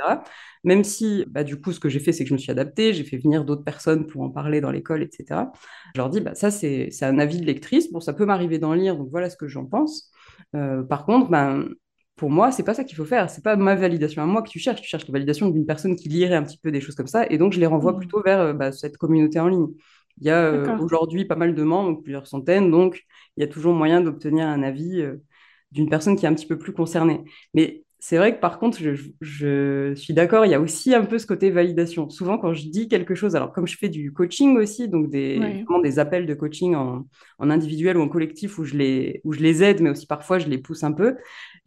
Même 0.64 0.84
si, 0.84 1.26
bah, 1.30 1.44
du 1.44 1.60
coup, 1.60 1.72
ce 1.72 1.80
que 1.80 1.88
j'ai 1.90 2.00
fait, 2.00 2.12
c'est 2.12 2.24
que 2.24 2.30
je 2.30 2.34
me 2.34 2.40
suis 2.40 2.52
adaptée, 2.52 2.94
j'ai 2.94 3.04
fait 3.04 3.18
venir 3.18 3.46
d'autres 3.46 3.64
personnes 3.64 4.06
pour 4.08 4.22
en 4.24 4.30
parler 4.30 4.60
dans 4.60 4.72
l'école, 4.72 5.02
etc. 5.02 5.52
Je 5.96 6.02
leur 6.02 6.10
dis, 6.10 6.20
bah, 6.20 6.36
ça, 6.36 6.52
c'est 6.52 6.92
un 7.04 7.20
avis 7.20 7.40
de 7.40 7.46
lectrice. 7.46 7.92
Bon, 7.92 8.00
ça 8.00 8.14
peut 8.14 8.26
m'arriver 8.26 8.60
d'en 8.60 8.74
lire, 8.74 8.98
donc 8.98 9.10
voilà 9.10 9.30
ce 9.30 9.38
que 9.38 9.48
j'en 9.48 9.66
pense. 9.66 10.12
Euh, 10.56 10.84
par 10.84 11.06
contre, 11.06 11.30
ben, 11.30 11.70
pour 12.18 12.30
moi, 12.30 12.52
c'est 12.52 12.64
pas 12.64 12.74
ça 12.74 12.84
qu'il 12.84 12.98
faut 12.98 13.06
faire. 13.06 13.30
C'est 13.30 13.44
pas 13.44 13.56
ma 13.56 13.76
validation 13.76 14.22
à 14.22 14.26
moi 14.26 14.42
que 14.42 14.50
tu 14.50 14.60
cherches. 14.60 14.82
Tu 14.82 14.90
cherches 14.90 15.08
la 15.08 15.14
validation 15.14 15.50
d'une 15.50 15.66
personne 15.66 15.96
qui 15.96 16.10
lirait 16.10 16.36
un 16.36 16.44
petit 16.44 16.58
peu 16.58 16.72
des 16.72 16.82
choses 16.82 16.96
comme 16.96 17.08
ça. 17.08 17.26
Et 17.30 17.38
donc, 17.38 17.54
je 17.54 17.60
les 17.60 17.66
renvoie 17.66 17.94
mmh. 17.94 17.98
plutôt 17.98 18.22
vers 18.22 18.54
bah, 18.54 18.72
cette 18.72 18.98
communauté 18.98 19.40
en 19.40 19.48
ligne. 19.48 19.68
Il 20.18 20.28
y 20.28 20.30
a 20.30 20.46
euh, 20.46 20.78
aujourd'hui 20.78 21.26
pas 21.26 21.36
mal 21.36 21.56
de 21.56 21.64
membres, 21.64 22.02
plusieurs 22.02 22.28
centaines, 22.28 22.72
donc 22.72 23.04
il 23.38 23.42
y 23.42 23.44
a 23.44 23.48
toujours 23.48 23.74
moyen 23.74 24.02
d'obtenir 24.02 24.48
un 24.48 24.64
avis 24.64 25.02
euh, 25.02 25.18
d'une 25.72 25.90
personne 25.90 26.16
qui 26.16 26.26
est 26.26 26.30
un 26.30 26.34
petit 26.34 26.48
peu 26.48 26.58
plus 26.58 26.74
concernée. 26.74 27.24
Mais 27.54 27.84
c'est 28.04 28.18
vrai 28.18 28.36
que 28.36 28.40
par 28.40 28.58
contre, 28.58 28.80
je, 29.22 29.94
suis 29.96 30.14
d'accord, 30.16 30.44
il 30.48 30.52
y 30.52 30.56
a 30.56 30.60
aussi 30.60 30.96
un 30.96 31.06
peu 31.06 31.20
ce 31.20 31.28
côté 31.28 31.52
validation. 31.52 32.10
Souvent, 32.10 32.40
quand 32.40 32.52
je 32.52 32.68
dis 32.68 32.88
quelque 32.88 33.14
chose, 33.14 33.36
alors 33.36 33.54
comme 33.54 33.68
je 33.68 33.78
fais 33.78 33.90
du 33.90 34.12
coaching 34.12 34.58
aussi, 34.58 34.90
donc 34.90 35.12
des, 35.12 35.64
des 35.84 36.00
appels 36.00 36.26
de 36.26 36.34
coaching 36.34 36.74
en, 36.74 37.06
individuel 37.40 37.98
ou 37.98 38.02
en 38.02 38.10
collectif 38.10 38.58
où 38.58 38.64
je, 38.64 38.76
les, 38.76 39.22
où 39.24 39.34
je 39.34 39.40
les 39.42 39.62
aide, 39.62 39.82
mais 39.82 39.92
aussi 39.92 40.08
parfois 40.08 40.40
je 40.40 40.48
les 40.48 40.58
pousse 40.58 40.84
un 40.84 40.94
peu, 40.94 41.16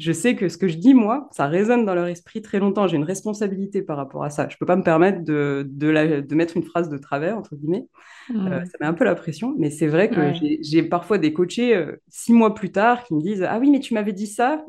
je 0.00 0.11
sais 0.11 0.35
que 0.35 0.49
ce 0.49 0.59
que 0.59 0.67
je 0.67 0.76
dis, 0.76 0.93
moi, 0.93 1.29
ça 1.31 1.47
résonne 1.47 1.85
dans 1.85 1.95
leur 1.95 2.09
esprit 2.09 2.43
très 2.43 2.59
longtemps. 2.59 2.88
J'ai 2.88 2.97
une 2.97 3.05
responsabilité 3.05 3.81
par 3.83 3.97
rapport 3.97 4.25
à 4.25 4.31
ça. 4.31 4.49
Je 4.49 4.57
ne 4.57 4.59
peux 4.59 4.67
pas 4.67 4.75
me 4.75 4.83
permettre 4.83 5.23
de, 5.23 5.64
de, 5.71 6.35
mettre 6.35 6.57
une 6.57 6.64
phrase 6.64 6.88
de 6.88 6.99
travers, 6.99 7.38
entre 7.38 7.55
guillemets. 7.55 7.87
Euh, 8.31 8.64
ça 8.64 8.73
met 8.81 8.87
un 8.87 8.95
peu 8.95 9.05
la 9.05 9.14
pression, 9.14 9.55
mais 9.57 9.71
c'est 9.71 9.87
vrai 9.87 10.11
que 10.11 10.33
j'ai 10.62 10.83
parfois 10.83 11.19
des 11.19 11.33
coachés 11.33 11.76
euh, 11.76 11.93
six 12.09 12.33
mois 12.33 12.55
plus 12.55 12.73
tard 12.73 13.05
qui 13.05 13.14
me 13.14 13.21
disent 13.21 13.47
Ah 13.49 13.59
oui, 13.61 13.71
mais 13.71 13.79
tu 13.79 13.95
m'avais 13.95 14.12
dit 14.12 14.26
ça 14.26 14.64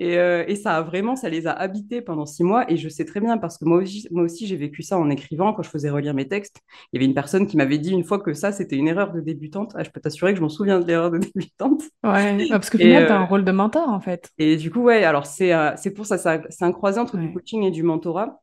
Euh, 0.00 0.44
et, 0.46 0.56
ça 0.56 0.76
a 0.76 0.82
vraiment, 0.82 1.16
ça 1.16 1.28
les 1.28 1.46
a 1.46 1.52
habités 1.52 2.00
pendant 2.00 2.26
six 2.26 2.44
mois. 2.44 2.70
Et 2.70 2.76
je 2.76 2.88
sais 2.88 3.04
très 3.04 3.20
bien 3.20 3.38
parce 3.38 3.58
que 3.58 3.64
moi 3.64 3.78
aussi, 3.78 4.06
moi 4.10 4.22
aussi 4.22 4.46
j'ai 4.46 4.56
vécu 4.56 4.82
ça 4.82 4.98
en 4.98 5.10
écrivant 5.10 5.52
quand 5.52 5.62
je 5.62 5.70
faisais 5.70 5.90
relire 5.90 6.14
mes 6.14 6.28
textes. 6.28 6.60
Il 6.92 6.96
y 6.96 6.98
avait 6.98 7.06
une 7.06 7.14
personne 7.14 7.46
qui 7.46 7.56
m'avait 7.56 7.78
dit 7.78 7.90
une 7.90 8.04
fois 8.04 8.18
que 8.18 8.34
ça, 8.34 8.52
c'était 8.52 8.76
une 8.76 8.88
erreur 8.88 9.12
de 9.12 9.20
débutante. 9.20 9.72
Ah, 9.74 9.82
je 9.82 9.90
peux 9.90 10.00
t'assurer 10.00 10.32
que 10.32 10.38
je 10.38 10.42
m'en 10.42 10.48
souviens 10.48 10.80
de 10.80 10.86
l'erreur 10.86 11.10
de 11.10 11.18
débutante. 11.34 11.82
Ouais, 12.04 12.48
parce 12.50 12.70
que 12.70 12.78
finalement, 12.78 13.06
tu 13.06 13.12
as 13.12 13.18
un 13.18 13.22
euh, 13.22 13.26
rôle 13.26 13.44
de 13.44 13.52
mentor 13.52 13.88
en 13.88 14.00
fait. 14.00 14.30
Et 14.38 14.56
du 14.56 14.70
coup, 14.70 14.82
ouais, 14.82 15.04
alors 15.04 15.26
c'est 15.26 15.52
euh, 15.52 15.72
pour 15.94 16.06
ça, 16.06 16.18
c'est 16.18 16.64
un 16.64 16.72
croisé 16.72 17.00
entre 17.00 17.16
du 17.16 17.32
coaching 17.32 17.62
et 17.62 17.70
du 17.70 17.82
mentorat. 17.82 18.40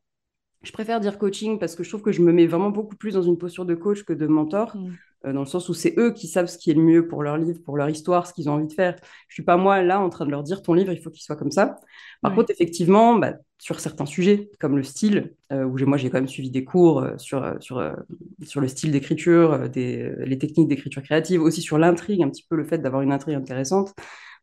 Je 0.63 0.71
préfère 0.71 1.01
dire 1.01 1.17
coaching 1.17 1.59
parce 1.59 1.75
que 1.75 1.83
je 1.83 1.89
trouve 1.89 2.01
que 2.01 2.13
je 2.13 2.21
me 2.21 2.31
mets 2.31 2.47
vraiment 2.47 2.69
beaucoup 2.69 2.95
plus 2.95 3.15
dans 3.15 3.21
une 3.21 3.37
posture 3.37 3.65
de 3.65 3.75
coach 3.75 4.03
que 4.03 4.13
de 4.13 4.27
mentor. 4.27 4.75
Mmh. 4.75 4.93
Euh, 5.25 5.33
dans 5.33 5.41
le 5.41 5.45
sens 5.45 5.69
où 5.69 5.73
c'est 5.73 5.93
eux 5.97 6.11
qui 6.11 6.27
savent 6.27 6.47
ce 6.47 6.57
qui 6.57 6.69
est 6.71 6.73
le 6.73 6.81
mieux 6.81 7.07
pour 7.07 7.23
leur 7.23 7.37
livre, 7.37 7.59
pour 7.63 7.77
leur 7.77 7.89
histoire, 7.89 8.27
ce 8.27 8.33
qu'ils 8.33 8.49
ont 8.49 8.53
envie 8.53 8.67
de 8.67 8.73
faire. 8.73 8.95
Je 9.27 9.33
suis 9.33 9.43
pas 9.43 9.57
moi 9.57 9.81
là 9.81 9.99
en 9.99 10.09
train 10.09 10.25
de 10.25 10.31
leur 10.31 10.43
dire 10.43 10.61
ton 10.61 10.73
livre, 10.73 10.91
il 10.91 11.01
faut 11.01 11.09
qu'il 11.09 11.21
soit 11.21 11.35
comme 11.35 11.51
ça. 11.51 11.77
Par 12.21 12.35
contre, 12.35 12.51
effectivement, 12.51 13.15
bah, 13.15 13.35
sur 13.57 13.79
certains 13.79 14.05
sujets, 14.05 14.49
comme 14.59 14.75
le 14.75 14.83
style, 14.83 15.35
euh, 15.51 15.63
où 15.63 15.77
moi 15.85 15.97
j'ai 15.97 16.09
quand 16.09 16.17
même 16.17 16.27
suivi 16.27 16.51
des 16.51 16.65
cours 16.65 17.01
euh, 17.01 17.17
sur, 17.17 17.55
sur, 17.61 17.95
sur 18.43 18.61
le 18.61 18.67
style 18.67 18.91
d'écriture, 18.91 19.69
les 19.75 20.37
techniques 20.37 20.67
d'écriture 20.67 21.01
créative, 21.01 21.41
aussi 21.41 21.61
sur 21.61 21.77
l'intrigue, 21.77 22.21
un 22.21 22.29
petit 22.29 22.45
peu 22.49 22.55
le 22.55 22.65
fait 22.65 22.79
d'avoir 22.79 23.01
une 23.01 23.11
intrigue 23.11 23.35
intéressante. 23.35 23.93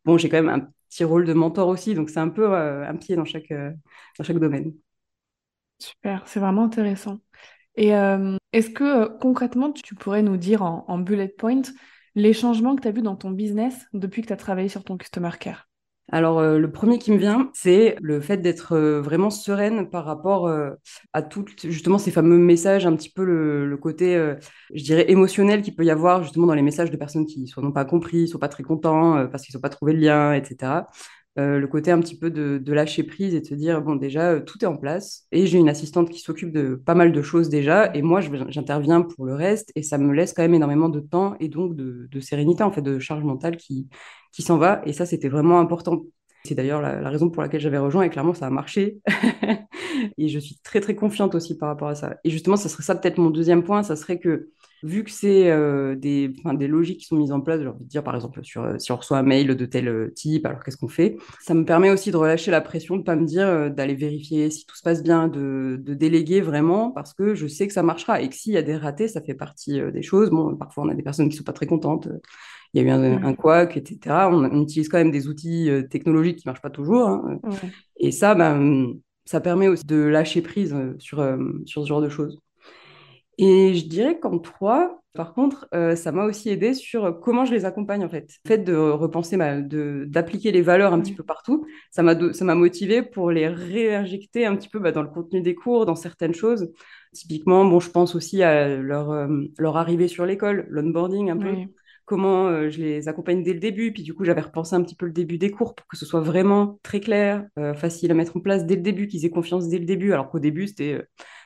Bon, 0.03 0.17
j'ai 0.17 0.29
quand 0.29 0.41
même 0.41 0.49
un 0.49 0.67
petit 0.89 1.03
rôle 1.03 1.25
de 1.25 1.33
mentor 1.33 1.67
aussi, 1.67 1.93
donc 1.93 2.09
c'est 2.09 2.19
un 2.19 2.29
peu 2.29 2.55
un 2.55 2.95
pied 2.95 3.15
dans 3.15 3.25
chaque, 3.25 3.49
dans 3.51 4.23
chaque 4.23 4.39
domaine. 4.39 4.73
Super, 5.77 6.27
c'est 6.27 6.39
vraiment 6.39 6.65
intéressant. 6.65 7.19
Et 7.75 7.95
euh, 7.95 8.35
est-ce 8.53 8.69
que 8.69 8.83
euh, 8.83 9.09
concrètement, 9.09 9.71
tu 9.71 9.95
pourrais 9.95 10.23
nous 10.23 10.37
dire 10.37 10.61
en, 10.63 10.97
bullet 10.97 11.29
point 11.29 11.61
les 12.15 12.33
changements 12.33 12.75
que 12.75 12.81
tu 12.81 12.87
as 12.87 12.91
vus 12.91 13.01
dans 13.01 13.15
ton 13.15 13.31
business 13.31 13.85
depuis 13.93 14.21
que 14.21 14.27
tu 14.27 14.33
as 14.33 14.37
travaillé 14.37 14.67
sur 14.67 14.83
ton 14.83 14.97
Customer 14.97 15.31
Care? 15.39 15.67
Alors, 16.13 16.39
euh, 16.39 16.57
le 16.57 16.69
premier 16.69 16.99
qui 16.99 17.11
me 17.11 17.17
vient, 17.17 17.49
c'est 17.53 17.95
le 18.01 18.19
fait 18.19 18.37
d'être 18.37 18.77
vraiment 18.77 19.29
sereine 19.29 19.89
par 19.89 20.03
rapport 20.03 20.51
à 21.13 21.21
tout, 21.21 21.45
justement, 21.63 21.97
ces 21.97 22.11
fameux 22.11 22.37
messages, 22.37 22.85
un 22.85 22.95
petit 22.97 23.09
peu 23.09 23.23
le, 23.23 23.77
côté, 23.77 24.15
je 24.73 24.83
dirais, 24.83 25.09
émotionnel 25.09 25.61
qu'il 25.61 25.73
peut 25.73 25.85
y 25.85 25.89
avoir, 25.89 26.23
justement, 26.23 26.47
dans 26.47 26.53
les 26.53 26.61
messages 26.61 26.91
de 26.91 26.97
personnes 26.97 27.25
qui 27.25 27.39
ne 27.39 27.47
sont 27.47 27.71
pas 27.71 27.85
compris, 27.85 28.23
ne 28.23 28.27
sont 28.27 28.39
pas 28.39 28.49
très 28.49 28.63
contents 28.63 29.25
parce 29.27 29.45
qu'ils 29.45 29.55
n'ont 29.55 29.61
pas 29.61 29.69
trouvé 29.69 29.93
le 29.93 29.99
lien, 29.99 30.33
etc. 30.33 30.81
Euh, 31.39 31.59
le 31.59 31.67
côté 31.67 31.91
un 31.91 31.99
petit 32.01 32.17
peu 32.17 32.29
de, 32.29 32.73
lâcher 32.73 33.03
prise 33.03 33.33
et 33.33 33.39
de 33.39 33.45
se 33.45 33.55
dire, 33.55 33.81
bon, 33.81 33.95
déjà, 33.95 34.31
euh, 34.31 34.39
tout 34.41 34.61
est 34.63 34.67
en 34.67 34.75
place 34.75 35.27
et 35.31 35.47
j'ai 35.47 35.59
une 35.59 35.69
assistante 35.69 36.09
qui 36.09 36.19
s'occupe 36.19 36.51
de 36.51 36.75
pas 36.75 36.93
mal 36.93 37.13
de 37.13 37.21
choses 37.21 37.47
déjà 37.47 37.89
et 37.95 38.01
moi, 38.01 38.19
j'interviens 38.49 39.01
pour 39.01 39.25
le 39.25 39.33
reste 39.33 39.71
et 39.75 39.83
ça 39.83 39.97
me 39.97 40.13
laisse 40.13 40.33
quand 40.33 40.41
même 40.41 40.55
énormément 40.55 40.89
de 40.89 40.99
temps 40.99 41.35
et 41.39 41.47
donc 41.47 41.75
de, 41.75 42.19
sérénité, 42.19 42.63
en 42.63 42.71
fait, 42.71 42.81
de 42.81 42.99
charge 42.99 43.23
mentale 43.23 43.55
qui, 43.55 43.87
qui 44.33 44.41
s'en 44.41 44.57
va. 44.57 44.81
Et 44.85 44.91
ça, 44.93 45.05
c'était 45.05 45.29
vraiment 45.29 45.59
important. 45.59 46.03
C'est 46.43 46.55
d'ailleurs 46.55 46.81
la, 46.81 47.09
raison 47.09 47.29
pour 47.29 47.41
laquelle 47.41 47.61
j'avais 47.61 47.77
rejoint 47.77 48.03
et 48.03 48.09
clairement, 48.09 48.33
ça 48.33 48.47
a 48.47 48.49
marché. 48.49 48.97
et 50.17 50.27
je 50.27 50.39
suis 50.39 50.57
très, 50.63 50.81
très 50.81 50.95
confiante 50.95 51.33
aussi 51.35 51.57
par 51.57 51.69
rapport 51.69 51.87
à 51.87 51.95
ça. 51.95 52.17
Et 52.25 52.29
justement, 52.29 52.57
ça 52.57 52.67
serait 52.67 52.83
ça 52.83 52.95
peut-être 52.95 53.19
mon 53.19 53.29
deuxième 53.29 53.63
point, 53.63 53.83
ça 53.83 53.95
serait 53.95 54.19
que 54.19 54.49
vu 54.83 55.03
que 55.03 55.11
c'est 55.11 55.51
euh, 55.51 55.95
des, 55.95 56.33
des 56.53 56.67
logiques 56.67 56.99
qui 56.99 57.05
sont 57.05 57.15
mises 57.15 57.31
en 57.31 57.41
place, 57.41 57.61
j'ai 57.61 57.67
envie 57.67 57.83
de 57.83 57.89
dire 57.89 58.03
par 58.03 58.15
exemple 58.15 58.43
sur, 58.43 58.63
euh, 58.63 58.77
si 58.79 58.91
on 58.91 58.95
reçoit 58.95 59.17
un 59.17 59.23
mail 59.23 59.55
de 59.55 59.65
tel 59.65 59.87
euh, 59.87 60.11
type, 60.13 60.45
alors 60.45 60.63
qu'est-ce 60.63 60.77
qu'on 60.77 60.87
fait? 60.87 61.17
Ça 61.39 61.53
me 61.53 61.65
permet 61.65 61.91
aussi 61.91 62.11
de 62.11 62.17
relâcher 62.17 62.51
la 62.51 62.61
pression, 62.61 62.97
de 62.97 63.03
pas 63.03 63.15
me 63.15 63.25
dire 63.25 63.71
d'aller 63.71 63.95
vérifier 63.95 64.49
si 64.49 64.65
tout 64.65 64.75
se 64.75 64.81
passe 64.81 65.03
bien, 65.03 65.27
de, 65.27 65.79
de, 65.81 65.93
déléguer 65.93 66.41
vraiment 66.41 66.91
parce 66.91 67.13
que 67.13 67.35
je 67.35 67.47
sais 67.47 67.67
que 67.67 67.73
ça 67.73 67.83
marchera 67.83 68.21
et 68.21 68.29
que 68.29 68.35
s'il 68.35 68.53
y 68.53 68.57
a 68.57 68.61
des 68.61 68.75
ratés, 68.75 69.07
ça 69.07 69.21
fait 69.21 69.35
partie 69.35 69.79
des 69.91 70.01
choses. 70.01 70.29
Bon, 70.29 70.55
parfois 70.55 70.85
on 70.85 70.89
a 70.89 70.95
des 70.95 71.03
personnes 71.03 71.29
qui 71.29 71.37
sont 71.37 71.43
pas 71.43 71.53
très 71.53 71.67
contentes. 71.67 72.07
Il 72.73 72.81
y 72.81 72.85
a 72.85 72.87
eu 72.87 72.91
un, 72.91 73.23
un 73.23 73.33
couac, 73.33 73.77
etc. 73.77 74.29
On, 74.31 74.61
utilise 74.61 74.89
quand 74.89 74.97
même 74.97 75.11
des 75.11 75.27
outils 75.27 75.69
technologiques 75.89 76.37
qui 76.37 76.47
marchent 76.47 76.61
pas 76.61 76.69
toujours. 76.69 77.07
Hein. 77.07 77.39
Et 77.97 78.11
ça, 78.11 78.33
ben, 78.33 78.93
ça 79.25 79.41
permet 79.41 79.67
aussi 79.67 79.85
de 79.85 79.97
lâcher 79.97 80.41
prise 80.41 80.75
sur, 80.99 81.23
sur 81.65 81.83
ce 81.83 81.87
genre 81.87 82.01
de 82.01 82.09
choses. 82.09 82.39
Et 83.37 83.73
je 83.73 83.87
dirais 83.87 84.19
qu'en 84.19 84.39
trois, 84.39 85.01
par 85.13 85.33
contre, 85.33 85.67
euh, 85.73 85.95
ça 85.95 86.11
m'a 86.13 86.23
aussi 86.25 86.49
aidé 86.49 86.73
sur 86.73 87.19
comment 87.19 87.43
je 87.43 87.51
les 87.51 87.65
accompagne 87.65 88.05
en 88.05 88.09
fait. 88.09 88.31
Le 88.45 88.47
fait 88.47 88.57
de 88.59 88.75
repenser, 88.75 89.37
d'appliquer 90.07 90.51
les 90.51 90.61
valeurs 90.61 90.93
un 90.93 91.01
petit 91.01 91.13
peu 91.13 91.23
partout, 91.23 91.65
ça 91.91 92.01
m'a 92.01 92.15
ça 92.33 92.45
m'a 92.45 92.55
motivé 92.55 93.01
pour 93.01 93.29
les 93.29 93.47
réinjecter 93.47 94.45
un 94.45 94.55
petit 94.55 94.69
peu 94.69 94.79
bah, 94.79 94.91
dans 94.93 95.01
le 95.01 95.09
contenu 95.09 95.41
des 95.41 95.53
cours, 95.53 95.85
dans 95.85 95.95
certaines 95.95 96.33
choses. 96.33 96.71
Typiquement, 97.13 97.65
bon, 97.65 97.81
je 97.81 97.89
pense 97.89 98.15
aussi 98.15 98.41
à 98.41 98.77
leur, 98.77 99.11
euh, 99.11 99.27
leur 99.57 99.75
arrivée 99.75 100.07
sur 100.07 100.25
l'école, 100.25 100.65
l'onboarding 100.69 101.29
un 101.29 101.37
peu. 101.37 101.55
Comment 102.05 102.47
euh, 102.47 102.69
je 102.69 102.79
les 102.81 103.07
accompagne 103.09 103.43
dès 103.43 103.53
le 103.53 103.59
début. 103.59 103.91
Puis 103.91 104.03
du 104.03 104.13
coup, 104.13 104.23
j'avais 104.23 104.41
repensé 104.41 104.75
un 104.75 104.81
petit 104.81 104.95
peu 104.95 105.05
le 105.05 105.11
début 105.11 105.37
des 105.37 105.51
cours 105.51 105.75
pour 105.75 105.87
que 105.87 105.97
ce 105.97 106.05
soit 106.05 106.21
vraiment 106.21 106.79
très 106.83 106.99
clair, 107.01 107.45
facile 107.75 108.11
à 108.11 108.13
mettre 108.13 108.37
en 108.37 108.39
place 108.39 108.65
dès 108.65 108.75
le 108.75 108.81
début, 108.81 109.07
qu'ils 109.07 109.25
aient 109.25 109.29
confiance 109.29 109.67
dès 109.67 109.77
le 109.77 109.85
début. 109.85 110.13
Alors 110.13 110.29
qu'au 110.29 110.39
début, 110.39 110.67
c'était 110.67 111.01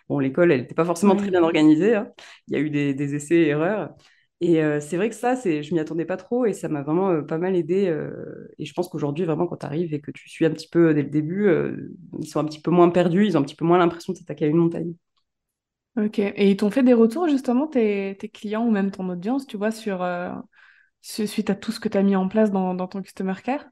Bon, 0.10 0.20
l'école, 0.20 0.52
elle 0.52 0.62
n'était 0.62 0.76
pas 0.76 0.86
forcément 0.86 1.16
très 1.16 1.32
bien 1.32 1.44
organisée. 1.44 1.96
Hein. 1.96 2.12
Il 2.48 2.54
y 2.54 2.58
a 2.58 2.60
eu 2.60 2.70
des, 2.70 3.16
essais 3.16 3.36
et 3.36 3.48
erreurs. 3.48 3.96
Et 4.42 4.62
euh, 4.62 4.80
c'est 4.80 4.98
vrai 4.98 5.10
que 5.10 5.16
ça, 5.16 5.36
c'est, 5.36 5.64
je 5.64 5.74
m'y 5.74 5.80
attendais 5.80 6.06
pas 6.06 6.18
trop 6.18 6.46
et 6.46 6.54
ça 6.54 6.68
m'a 6.68 6.84
vraiment 6.84 7.10
euh, 7.10 7.22
pas 7.22 7.38
mal 7.38 7.56
aidé. 7.56 7.88
Euh, 7.88 8.48
et 8.60 8.66
je 8.66 8.74
pense 8.74 8.88
qu'aujourd'hui, 8.88 9.26
vraiment, 9.26 9.48
quand 9.48 9.58
tu 9.58 9.66
arrives 9.66 9.94
et 9.94 10.02
que 10.02 10.12
tu 10.12 10.30
suis 10.30 10.46
un 10.46 10.52
petit 10.52 10.68
peu 10.68 10.94
dès 10.94 11.02
le 11.02 11.10
début, 11.10 11.50
ils 12.20 12.28
sont 12.28 12.40
un 12.40 12.46
petit 12.46 12.62
peu 12.62 12.72
moins 12.72 12.90
perdus, 12.90 13.26
ils 13.26 13.38
ont 13.38 13.42
un 13.42 13.44
petit 13.44 13.56
peu 13.56 13.66
moins 13.66 13.78
l'impression 13.78 14.14
de 14.14 14.18
s'attaquer 14.18 14.46
à 14.46 14.48
une 14.50 14.58
montagne. 14.58 14.94
Ok. 15.98 16.20
Et 16.20 16.52
ils 16.52 16.58
t'ont 16.58 16.70
fait 16.70 16.84
des 16.84 16.94
retours, 16.94 17.28
justement, 17.30 17.68
tes, 17.68 18.18
clients 18.34 18.66
ou 18.66 18.72
même 18.72 18.92
ton 18.92 19.10
audience, 19.10 19.48
tu 19.48 19.58
vois, 19.58 19.72
sur, 19.72 20.06
suite 21.02 21.50
à 21.50 21.56
tout 21.56 21.72
ce 21.72 21.80
que 21.80 21.90
tu 21.90 21.98
as 21.98 22.04
mis 22.04 22.16
en 22.16 22.28
place 22.28 22.52
dans, 22.52 22.76
dans 22.76 22.88
ton 22.88 23.02
Customer 23.02 23.36
Care? 23.44 23.66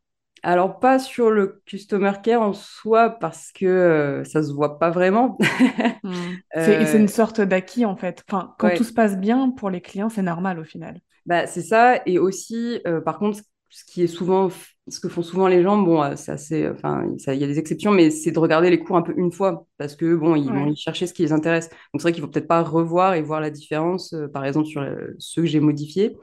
Alors, 0.46 0.80
pas 0.80 1.00
sur 1.00 1.32
le 1.32 1.62
customer 1.66 2.12
care 2.22 2.42
en 2.42 2.52
soi, 2.52 3.10
parce 3.10 3.54
que 3.54 3.66
euh, 3.66 4.24
ça 4.26 4.44
se 4.44 4.52
voit 4.52 4.78
pas 4.78 4.92
vraiment. 4.92 5.38
Hmm. 6.06 6.36
C'est 6.54 6.98
une 6.98 7.08
sorte 7.08 7.40
d'acquis, 7.40 7.86
en 7.86 7.96
fait. 7.96 8.26
Enfin, 8.28 8.54
quand 8.60 8.76
tout 8.76 8.84
se 8.84 8.92
passe 8.92 9.18
bien 9.18 9.52
pour 9.52 9.70
les 9.70 9.80
clients, 9.80 10.10
c'est 10.10 10.22
normal 10.22 10.60
au 10.60 10.66
final. 10.66 11.00
Bah, 11.26 11.48
c'est 11.48 11.62
ça. 11.62 12.02
Et 12.06 12.20
aussi, 12.20 12.82
euh, 12.86 13.00
par 13.00 13.20
contre, 13.20 13.40
ce 13.70 13.86
qui 13.86 14.04
est 14.04 14.08
souvent, 14.08 14.50
ce 14.90 15.00
que 15.00 15.08
font 15.08 15.22
souvent 15.22 15.48
les 15.48 15.64
gens, 15.64 15.78
bon, 15.78 16.04
euh, 16.04 16.16
c'est 16.18 16.34
assez, 16.34 16.68
enfin, 16.68 17.06
il 17.28 17.36
y 17.36 17.44
a 17.44 17.48
des 17.48 17.58
exceptions, 17.58 17.92
mais 17.92 18.10
c'est 18.10 18.32
de 18.32 18.40
regarder 18.40 18.70
les 18.70 18.80
cours 18.80 18.98
un 18.98 19.02
peu 19.02 19.14
une 19.16 19.32
fois, 19.32 19.66
parce 19.78 19.96
que 19.96 20.14
bon, 20.16 20.36
ils 20.36 20.52
vont 20.52 20.68
y 20.68 20.76
chercher 20.76 21.08
ce 21.08 21.14
qui 21.14 21.22
les 21.22 21.32
intéresse. 21.32 21.70
Donc, 21.70 21.78
c'est 22.02 22.02
vrai 22.02 22.12
qu'il 22.12 22.22
faut 22.22 22.30
peut-être 22.30 22.50
pas 22.50 22.62
revoir 22.62 23.14
et 23.14 23.22
voir 23.22 23.40
la 23.40 23.50
différence, 23.50 24.14
par 24.34 24.44
exemple, 24.44 24.68
sur 24.68 24.86
ceux 25.20 25.44
que 25.44 25.48
j'ai 25.48 25.62
modifiés. 25.62 26.18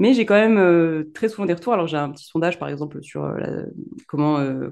Mais 0.00 0.14
j'ai 0.14 0.24
quand 0.24 0.34
même 0.34 0.56
euh, 0.56 1.10
très 1.12 1.28
souvent 1.28 1.44
des 1.44 1.52
retours. 1.52 1.74
Alors, 1.74 1.86
j'ai 1.86 1.98
un 1.98 2.08
petit 2.08 2.24
sondage, 2.24 2.58
par 2.58 2.70
exemple, 2.70 3.02
sur 3.02 3.22
euh, 3.22 3.64
comment 4.08 4.38
euh, 4.38 4.70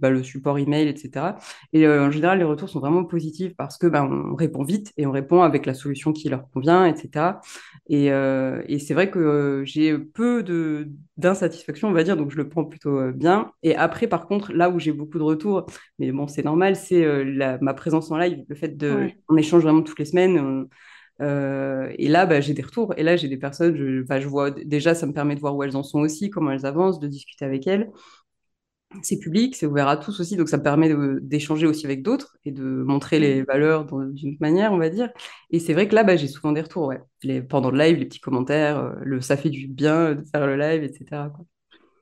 bah, 0.00 0.08
le 0.08 0.22
support 0.22 0.58
email, 0.58 0.88
etc. 0.88 1.36
Et 1.74 1.86
en 1.86 2.10
général, 2.10 2.38
les 2.38 2.44
retours 2.44 2.70
sont 2.70 2.80
vraiment 2.80 3.04
positifs 3.04 3.54
parce 3.54 3.76
que 3.76 3.86
bah, 3.86 4.08
on 4.10 4.34
répond 4.34 4.64
vite 4.64 4.94
et 4.96 5.06
on 5.06 5.10
répond 5.10 5.42
avec 5.42 5.66
la 5.66 5.74
solution 5.74 6.14
qui 6.14 6.30
leur 6.30 6.48
convient, 6.48 6.86
etc. 6.86 7.40
Et, 7.90 8.06
et 8.06 8.78
c'est 8.78 8.94
vrai 8.94 9.10
que 9.10 9.62
j'ai 9.66 9.98
peu 9.98 10.42
d'insatisfaction, 11.18 11.88
on 11.88 11.92
va 11.92 12.02
dire, 12.02 12.16
donc 12.16 12.30
je 12.30 12.36
le 12.38 12.48
prends 12.48 12.64
plutôt 12.64 13.12
bien. 13.12 13.52
Et 13.62 13.76
après, 13.76 14.06
par 14.06 14.26
contre, 14.26 14.52
là 14.52 14.70
où 14.70 14.78
j'ai 14.78 14.92
beaucoup 14.92 15.18
de 15.18 15.24
retours, 15.24 15.66
mais 15.98 16.10
bon, 16.10 16.26
c'est 16.26 16.44
normal, 16.44 16.76
c'est 16.76 17.04
ma 17.60 17.74
présence 17.74 18.10
en 18.10 18.16
live, 18.16 18.44
le 18.48 18.54
fait 18.54 18.76
de, 18.76 19.10
on 19.28 19.36
échange 19.36 19.62
vraiment 19.62 19.82
toutes 19.82 19.98
les 19.98 20.06
semaines. 20.06 20.68
Euh, 21.20 21.92
et 21.98 22.08
là, 22.08 22.26
bah, 22.26 22.40
j'ai 22.40 22.54
des 22.54 22.62
retours. 22.62 22.94
Et 22.96 23.02
là, 23.02 23.16
j'ai 23.16 23.28
des 23.28 23.36
personnes, 23.36 23.76
je, 23.76 24.04
je 24.20 24.28
vois 24.28 24.50
déjà, 24.50 24.94
ça 24.94 25.06
me 25.06 25.12
permet 25.12 25.34
de 25.34 25.40
voir 25.40 25.56
où 25.56 25.62
elles 25.62 25.76
en 25.76 25.82
sont 25.82 26.00
aussi, 26.00 26.30
comment 26.30 26.50
elles 26.52 26.66
avancent, 26.66 27.00
de 27.00 27.08
discuter 27.08 27.44
avec 27.44 27.66
elles. 27.66 27.90
C'est 29.04 29.20
public, 29.20 29.54
c'est 29.54 29.66
ouvert 29.66 29.86
à 29.86 29.96
tous 29.96 30.18
aussi, 30.18 30.36
donc 30.36 30.48
ça 30.48 30.56
me 30.58 30.64
permet 30.64 30.92
d'échanger 31.20 31.64
aussi 31.68 31.86
avec 31.86 32.02
d'autres 32.02 32.36
et 32.44 32.50
de 32.50 32.62
montrer 32.64 33.20
les 33.20 33.42
valeurs 33.44 33.84
d'une 33.86 34.30
autre 34.30 34.38
manière, 34.40 34.72
on 34.72 34.78
va 34.78 34.88
dire. 34.90 35.10
Et 35.50 35.60
c'est 35.60 35.74
vrai 35.74 35.86
que 35.88 35.94
là, 35.94 36.02
bah, 36.02 36.16
j'ai 36.16 36.26
souvent 36.26 36.50
des 36.50 36.60
retours, 36.62 36.86
ouais. 36.88 37.00
Les, 37.22 37.40
pendant 37.40 37.70
le 37.70 37.78
live, 37.78 37.98
les 37.98 38.06
petits 38.06 38.18
commentaires, 38.20 38.78
euh, 38.80 38.92
le 39.02 39.20
ça 39.20 39.36
fait 39.36 39.50
du 39.50 39.68
bien 39.68 40.16
de 40.16 40.24
faire 40.24 40.44
le 40.44 40.56
live, 40.56 40.82
etc. 40.82 41.30
Quoi. 41.30 41.44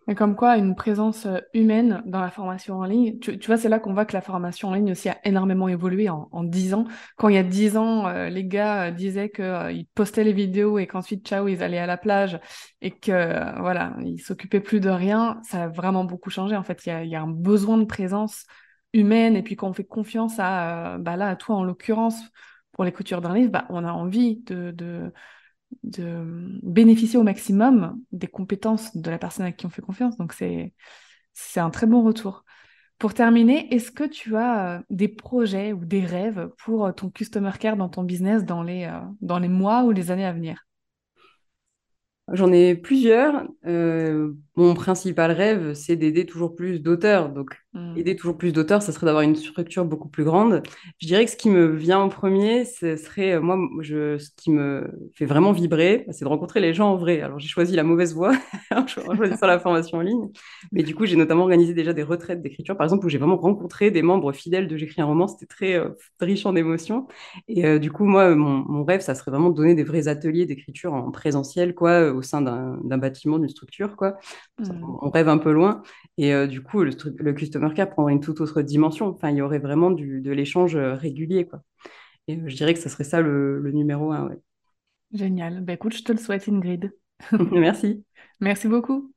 Et 0.08 0.14
comme 0.14 0.36
quoi, 0.36 0.56
une 0.56 0.74
présence 0.74 1.26
euh, 1.26 1.38
humaine 1.52 2.02
dans 2.06 2.22
la 2.22 2.30
formation 2.30 2.78
en 2.78 2.84
ligne, 2.84 3.18
tu, 3.18 3.38
vois, 3.46 3.58
c'est 3.58 3.68
là 3.68 3.78
qu'on 3.78 3.92
voit 3.92 4.06
que 4.06 4.14
la 4.14 4.22
formation 4.22 4.68
en 4.68 4.74
ligne 4.74 4.92
aussi 4.92 5.10
a 5.10 5.18
énormément 5.24 5.68
évolué 5.68 6.08
en, 6.08 6.28
en 6.32 6.44
10 6.44 6.72
ans. 6.72 6.86
Quand 7.18 7.28
il 7.28 7.34
y 7.34 7.38
a 7.38 7.42
10 7.42 7.76
ans, 7.76 8.06
euh, 8.08 8.30
les 8.30 8.46
gars 8.46 8.84
euh, 8.84 8.90
disaient 8.90 9.28
qu'ils 9.28 9.86
postaient 9.94 10.24
les 10.24 10.32
vidéos 10.32 10.78
et 10.78 10.86
qu'ensuite, 10.86 11.26
ciao, 11.28 11.46
ils 11.46 11.62
allaient 11.62 11.78
à 11.78 11.86
la 11.86 11.98
plage 11.98 12.40
et 12.80 12.90
que, 12.90 13.60
voilà, 13.60 13.94
ils 14.00 14.18
s'occupaient 14.18 14.60
plus 14.60 14.80
de 14.80 14.88
rien, 14.88 15.40
ça 15.42 15.64
a 15.64 15.68
vraiment 15.68 16.04
beaucoup 16.04 16.30
changé. 16.30 16.56
En 16.56 16.62
fait, 16.62 16.86
il 16.86 17.06
y 17.06 17.14
a, 17.14 17.20
un 17.20 17.28
besoin 17.28 17.76
de 17.76 17.84
présence 17.84 18.46
humaine 18.94 19.36
et 19.36 19.42
puis 19.42 19.56
quand 19.56 19.68
on 19.68 19.74
fait 19.74 19.84
confiance 19.84 20.36
à, 20.38 20.96
bah 20.98 21.16
là, 21.16 21.28
à 21.28 21.36
toi 21.36 21.56
en 21.56 21.64
l'occurrence, 21.64 22.18
pour 22.72 22.84
l'écriture 22.84 23.20
d'un 23.20 23.34
livre, 23.34 23.50
bah, 23.50 23.66
on 23.68 23.84
a 23.84 23.92
envie 23.92 24.36
de, 24.46 24.70
de, 24.70 25.12
de 25.82 26.58
bénéficier 26.62 27.18
au 27.18 27.22
maximum 27.22 28.00
des 28.12 28.26
compétences 28.26 28.96
de 28.96 29.10
la 29.10 29.18
personne 29.18 29.46
à 29.46 29.52
qui 29.52 29.66
on 29.66 29.70
fait 29.70 29.82
confiance. 29.82 30.16
Donc 30.16 30.32
c'est 30.32 30.72
c'est 31.34 31.60
un 31.60 31.70
très 31.70 31.86
bon 31.86 32.02
retour. 32.02 32.44
Pour 32.98 33.14
terminer, 33.14 33.72
est-ce 33.72 33.92
que 33.92 34.02
tu 34.02 34.36
as 34.36 34.78
euh, 34.78 34.82
des 34.90 35.06
projets 35.06 35.72
ou 35.72 35.84
des 35.84 36.04
rêves 36.04 36.50
pour 36.58 36.86
euh, 36.86 36.92
ton 36.92 37.10
customer 37.10 37.52
care 37.58 37.76
dans 37.76 37.88
ton 37.88 38.02
business 38.02 38.44
dans 38.44 38.64
les, 38.64 38.86
euh, 38.86 39.48
mois 39.48 39.84
ou 39.84 39.92
les 39.92 40.10
années 40.10 40.26
à 40.26 40.32
venir? 40.32 40.66
J'en 42.32 42.52
ai 42.52 42.74
plusieurs. 42.74 43.46
Mon 44.58 44.74
principal 44.74 45.30
rêve, 45.30 45.74
c'est 45.74 45.96
d'aider 45.96 46.26
toujours 46.26 46.54
plus 46.56 46.80
d'auteurs. 46.80 47.30
Donc, 47.30 47.56
hmm. 47.74 47.96
aider 47.96 48.16
toujours 48.16 48.36
plus 48.36 48.52
d'auteurs, 48.52 48.82
ça 48.82 48.92
serait 48.92 49.06
d'avoir 49.06 49.22
une 49.22 49.36
structure 49.36 49.84
beaucoup 49.84 50.08
plus 50.08 50.24
grande. 50.24 50.62
Je 51.00 51.06
dirais 51.06 51.24
que 51.24 51.30
ce 51.30 51.36
qui 51.36 51.48
me 51.48 51.66
vient 51.66 52.00
en 52.00 52.08
premier, 52.08 52.64
ce 52.64 52.96
serait, 52.96 53.34
euh, 53.34 53.40
moi, 53.40 53.56
je, 53.80 54.18
ce 54.18 54.30
qui 54.36 54.50
me 54.50 55.10
fait 55.14 55.26
vraiment 55.26 55.52
vibrer, 55.52 56.06
c'est 56.10 56.24
de 56.24 56.28
rencontrer 56.28 56.60
les 56.60 56.74
gens 56.74 56.90
en 56.90 56.96
vrai. 56.96 57.20
Alors, 57.20 57.38
j'ai 57.38 57.48
choisi 57.48 57.76
la 57.76 57.84
mauvaise 57.84 58.14
voie 58.14 58.32
en 58.74 58.86
choisissant 58.86 59.46
la 59.46 59.60
formation 59.60 59.98
en 59.98 60.02
ligne. 60.02 60.28
Mais 60.72 60.82
du 60.82 60.94
coup, 60.94 61.06
j'ai 61.06 61.16
notamment 61.16 61.42
organisé 61.42 61.72
déjà 61.72 61.92
des 61.92 62.02
retraites 62.02 62.42
d'écriture, 62.42 62.76
par 62.76 62.84
exemple, 62.84 63.06
où 63.06 63.08
j'ai 63.08 63.18
vraiment 63.18 63.36
rencontré 63.36 63.90
des 63.90 64.02
membres 64.02 64.32
fidèles 64.32 64.66
de 64.66 64.76
J'écris 64.76 65.02
un 65.02 65.06
roman. 65.06 65.28
C'était 65.28 65.46
très 65.46 65.74
euh, 65.74 65.90
riche 66.20 66.46
en 66.46 66.56
émotions. 66.56 67.06
Et 67.48 67.78
du 67.78 67.90
coup, 67.90 68.04
moi, 68.04 68.34
mon, 68.34 68.64
mon, 68.68 68.84
rêve, 68.84 69.00
ça 69.00 69.14
serait 69.14 69.30
vraiment 69.30 69.50
de 69.50 69.56
donner 69.56 69.74
des 69.74 69.84
vrais 69.84 70.08
ateliers 70.08 70.46
d'écriture 70.46 70.94
en 70.94 71.10
présentiel, 71.10 71.74
quoi, 71.74 72.12
au 72.12 72.22
sein 72.22 72.40
d'un 72.42 72.98
bâtiment, 72.98 73.38
d'une 73.38 73.48
structure, 73.48 73.96
quoi. 73.96 74.16
Hmm. 74.58 74.82
On 75.02 75.10
rêve 75.10 75.28
un 75.28 75.38
peu 75.38 75.52
loin. 75.52 75.82
Et 76.16 76.34
euh, 76.34 76.46
du 76.46 76.62
coup, 76.62 76.82
le, 76.82 76.90
le, 77.18 77.32
customer 77.32 77.72
care 77.74 77.90
prendrait 77.90 78.12
une 78.12 78.20
toute 78.20 78.40
autre 78.40 78.62
dimension. 78.62 79.06
Enfin, 79.08 79.30
il 79.30 79.36
y 79.36 79.42
aurait 79.42 79.58
vraiment 79.60 79.90
du, 79.90 80.20
de 80.20 80.32
l'échange 80.32 80.76
euh, 80.76 80.94
régulier, 80.94 81.46
quoi. 81.46 81.62
Et 82.28 82.36
euh, 82.36 82.48
je 82.48 82.56
dirais 82.56 82.74
que 82.74 82.80
ce 82.80 82.88
serait 82.88 83.04
ça 83.04 83.20
le, 83.20 83.60
le 83.60 83.72
numéro 83.72 84.12
un, 84.12 84.28
ouais. 84.28 84.38
Génial. 85.12 85.60
Ben, 85.62 85.74
écoute, 85.74 85.94
je 85.94 86.02
te 86.02 86.12
le 86.12 86.18
souhaite, 86.18 86.48
Ingrid. 86.48 86.92
Merci. 87.52 88.04
Merci 88.40 88.68
beaucoup. 88.68 89.12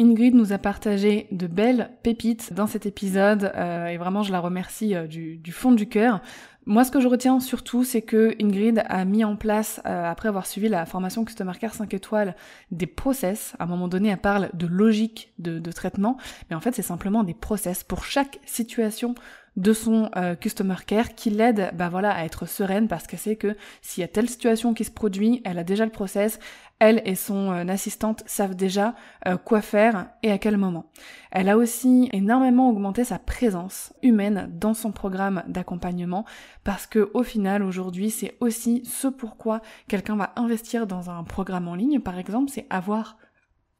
Ingrid 0.00 0.32
nous 0.34 0.52
a 0.52 0.58
partagé 0.58 1.26
de 1.32 1.48
belles 1.48 1.90
pépites 2.04 2.52
dans 2.52 2.68
cet 2.68 2.86
épisode 2.86 3.50
euh, 3.56 3.86
et 3.86 3.96
vraiment 3.96 4.22
je 4.22 4.30
la 4.30 4.38
remercie 4.38 4.94
euh, 4.94 5.08
du, 5.08 5.50
fond 5.50 5.72
du 5.72 5.88
cœur. 5.88 6.20
Moi 6.66 6.84
ce 6.84 6.92
que 6.92 7.00
je 7.00 7.08
retiens 7.08 7.40
surtout 7.40 7.82
c'est 7.82 8.02
que 8.02 8.36
Ingrid 8.40 8.84
a 8.88 9.04
mis 9.04 9.24
en 9.24 9.34
place, 9.34 9.80
euh, 9.86 10.04
après 10.04 10.28
avoir 10.28 10.46
suivi 10.46 10.68
la 10.68 10.86
formation 10.86 11.24
Customer 11.24 11.54
Care 11.58 11.74
5 11.74 11.92
étoiles, 11.94 12.36
des 12.70 12.86
process. 12.86 13.56
À 13.58 13.64
un 13.64 13.66
moment 13.66 13.88
donné 13.88 14.10
elle 14.10 14.18
parle 14.18 14.50
de 14.54 14.68
logique 14.68 15.32
de, 15.40 15.58
traitement, 15.72 16.16
mais 16.48 16.54
en 16.54 16.60
fait 16.60 16.76
c'est 16.76 16.82
simplement 16.82 17.24
des 17.24 17.34
process 17.34 17.82
pour 17.82 18.04
chaque 18.04 18.38
situation 18.46 19.16
de 19.56 19.72
son 19.72 20.08
customer 20.40 20.76
care 20.86 21.16
qui 21.16 21.30
l'aide 21.30 21.72
bah 21.74 21.88
voilà 21.88 22.12
à 22.12 22.24
être 22.24 22.46
sereine 22.46 22.86
parce 22.86 23.08
qu'elle 23.08 23.18
sait 23.18 23.34
que 23.34 23.56
s'il 23.82 24.02
y 24.02 24.04
a 24.04 24.08
telle 24.08 24.28
situation 24.28 24.72
qui 24.72 24.84
se 24.84 24.92
produit, 24.92 25.42
elle 25.44 25.58
a 25.58 25.64
déjà 25.64 25.84
le 25.84 25.90
process, 25.90 26.38
elle 26.78 27.02
et 27.04 27.14
son 27.14 27.52
euh, 27.52 27.66
assistante 27.68 28.22
savent 28.26 28.54
déjà 28.54 28.94
euh, 29.26 29.36
quoi 29.36 29.60
faire 29.60 30.10
et 30.22 30.30
à 30.30 30.38
quel 30.38 30.56
moment. 30.56 30.90
Elle 31.30 31.48
a 31.48 31.56
aussi 31.56 32.08
énormément 32.12 32.70
augmenté 32.70 33.04
sa 33.04 33.18
présence 33.18 33.92
humaine 34.02 34.50
dans 34.52 34.74
son 34.74 34.92
programme 34.92 35.42
d'accompagnement 35.48 36.24
parce 36.64 36.86
que 36.86 37.10
au 37.14 37.22
final 37.22 37.62
aujourd'hui 37.62 38.10
c'est 38.10 38.36
aussi 38.40 38.82
ce 38.84 39.08
pourquoi 39.08 39.60
quelqu'un 39.88 40.16
va 40.16 40.32
investir 40.36 40.86
dans 40.86 41.10
un 41.10 41.24
programme 41.24 41.68
en 41.68 41.74
ligne 41.74 42.00
par 42.00 42.18
exemple, 42.18 42.50
c'est 42.50 42.66
avoir 42.70 43.18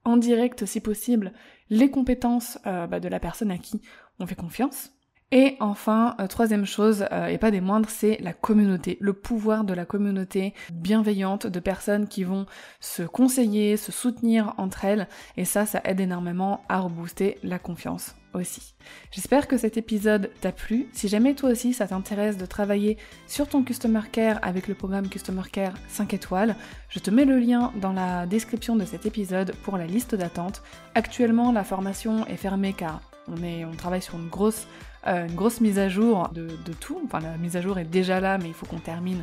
en 0.05 0.17
direct 0.17 0.65
si 0.65 0.81
possible 0.81 1.33
les 1.71 1.91
compétences 1.91 2.59
bah, 2.65 3.01
de 3.01 3.09
la 3.09 3.21
personne 3.21 3.51
à 3.51 3.59
qui 3.59 3.83
on 4.21 4.27
fait 4.27 4.35
confiance 4.35 4.93
et 5.31 5.57
enfin, 5.61 6.15
euh, 6.21 6.27
troisième 6.27 6.65
chose, 6.65 7.05
euh, 7.13 7.27
et 7.27 7.37
pas 7.37 7.51
des 7.51 7.61
moindres, 7.61 7.91
c'est 7.91 8.17
la 8.23 8.33
communauté, 8.33 8.97
le 9.01 9.13
pouvoir 9.13 9.65
de 9.65 9.75
la 9.75 9.85
communauté 9.85 10.55
bienveillante, 10.73 11.47
de 11.47 11.61
personnes 11.61 12.09
qui 12.09 12.25
vont 12.25 12.47
se 12.81 13.03
conseiller, 13.03 13.77
se 13.77 13.93
soutenir 13.93 14.55
entre 14.57 14.87
elles, 14.87 15.07
et 15.37 15.45
ça, 15.45 15.67
ça 15.67 15.83
aide 15.85 16.01
énormément 16.01 16.63
à 16.71 16.81
rebooster 16.81 17.37
la 17.43 17.59
confiance 17.59 18.15
aussi. 18.33 18.75
J'espère 19.11 19.49
que 19.49 19.59
cet 19.59 19.77
épisode 19.77 20.31
t'a 20.41 20.53
plu. 20.53 20.89
Si 20.93 21.09
jamais 21.09 21.35
toi 21.35 21.51
aussi 21.51 21.73
ça 21.73 21.89
t'intéresse 21.89 22.37
de 22.37 22.47
travailler 22.47 22.97
sur 23.27 23.49
ton 23.49 23.63
Customer 23.63 24.03
Care 24.11 24.39
avec 24.43 24.69
le 24.69 24.75
programme 24.75 25.09
Customer 25.09 25.43
Care 25.51 25.75
5 25.89 26.15
étoiles, 26.15 26.57
je 26.89 27.01
te 27.01 27.11
mets 27.11 27.25
le 27.25 27.39
lien 27.39 27.73
dans 27.81 27.93
la 27.93 28.27
description 28.27 28.77
de 28.77 28.85
cet 28.85 29.07
épisode 29.07 29.55
pour 29.63 29.77
la 29.77 29.87
liste 29.87 30.15
d'attente. 30.15 30.63
Actuellement, 30.95 31.53
la 31.53 31.65
formation 31.65 32.27
est 32.27 32.37
fermée 32.37 32.73
car 32.73 33.01
on, 33.31 33.77
travaille 33.77 34.03
sur 34.03 34.17
une 34.17 34.29
grosse 34.29 34.67
euh, 35.07 35.27
une 35.27 35.35
grosse 35.35 35.61
mise 35.61 35.79
à 35.79 35.89
jour 35.89 36.29
de, 36.33 36.49
tout. 36.81 37.01
Enfin, 37.05 37.21
la 37.21 37.37
mise 37.37 37.57
à 37.57 37.61
jour 37.61 37.79
est 37.79 37.85
déjà 37.85 38.21
là, 38.21 38.39
mais 38.39 38.49
il 38.49 38.55
faut 38.55 38.67
qu'on 38.67 38.79
termine 38.79 39.23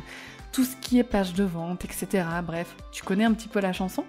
tout 0.52 0.64
ce 0.64 0.74
qui 0.76 0.98
est 0.98 1.04
page 1.04 1.34
de 1.34 1.44
vente, 1.44 1.84
etc. 1.84 2.24
Bref, 2.44 2.74
tu 2.92 3.02
connais 3.02 3.24
un 3.24 3.34
petit 3.34 3.48
peu 3.48 3.60
la 3.60 3.72
chanson. 3.72 4.04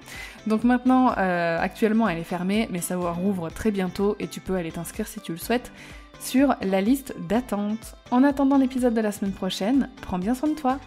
Donc 0.46 0.64
maintenant, 0.64 1.14
euh, 1.18 1.60
actuellement, 1.60 2.08
elle 2.08 2.20
est 2.20 2.24
fermée, 2.24 2.70
mais 2.72 2.80
ça 2.80 2.96
rouvre 2.96 3.50
très 3.50 3.72
bientôt 3.72 4.16
et 4.20 4.28
tu 4.28 4.40
peux 4.40 4.56
aller 4.56 4.72
t'inscrire 4.72 5.08
si 5.08 5.20
tu 5.20 5.34
le 5.34 5.38
souhaites 5.38 5.72
sur 6.20 6.56
la 6.62 6.82
liste 6.82 7.14
d'attente. 7.28 7.96
En 8.12 8.24
attendant 8.24 8.58
l'épisode 8.58 8.94
de 8.94 9.02
la 9.02 9.12
semaine 9.12 9.34
prochaine, 9.34 9.90
prends 10.02 10.20
bien 10.20 10.36
soin 10.36 10.50
de 10.50 10.56
toi. 10.56 10.80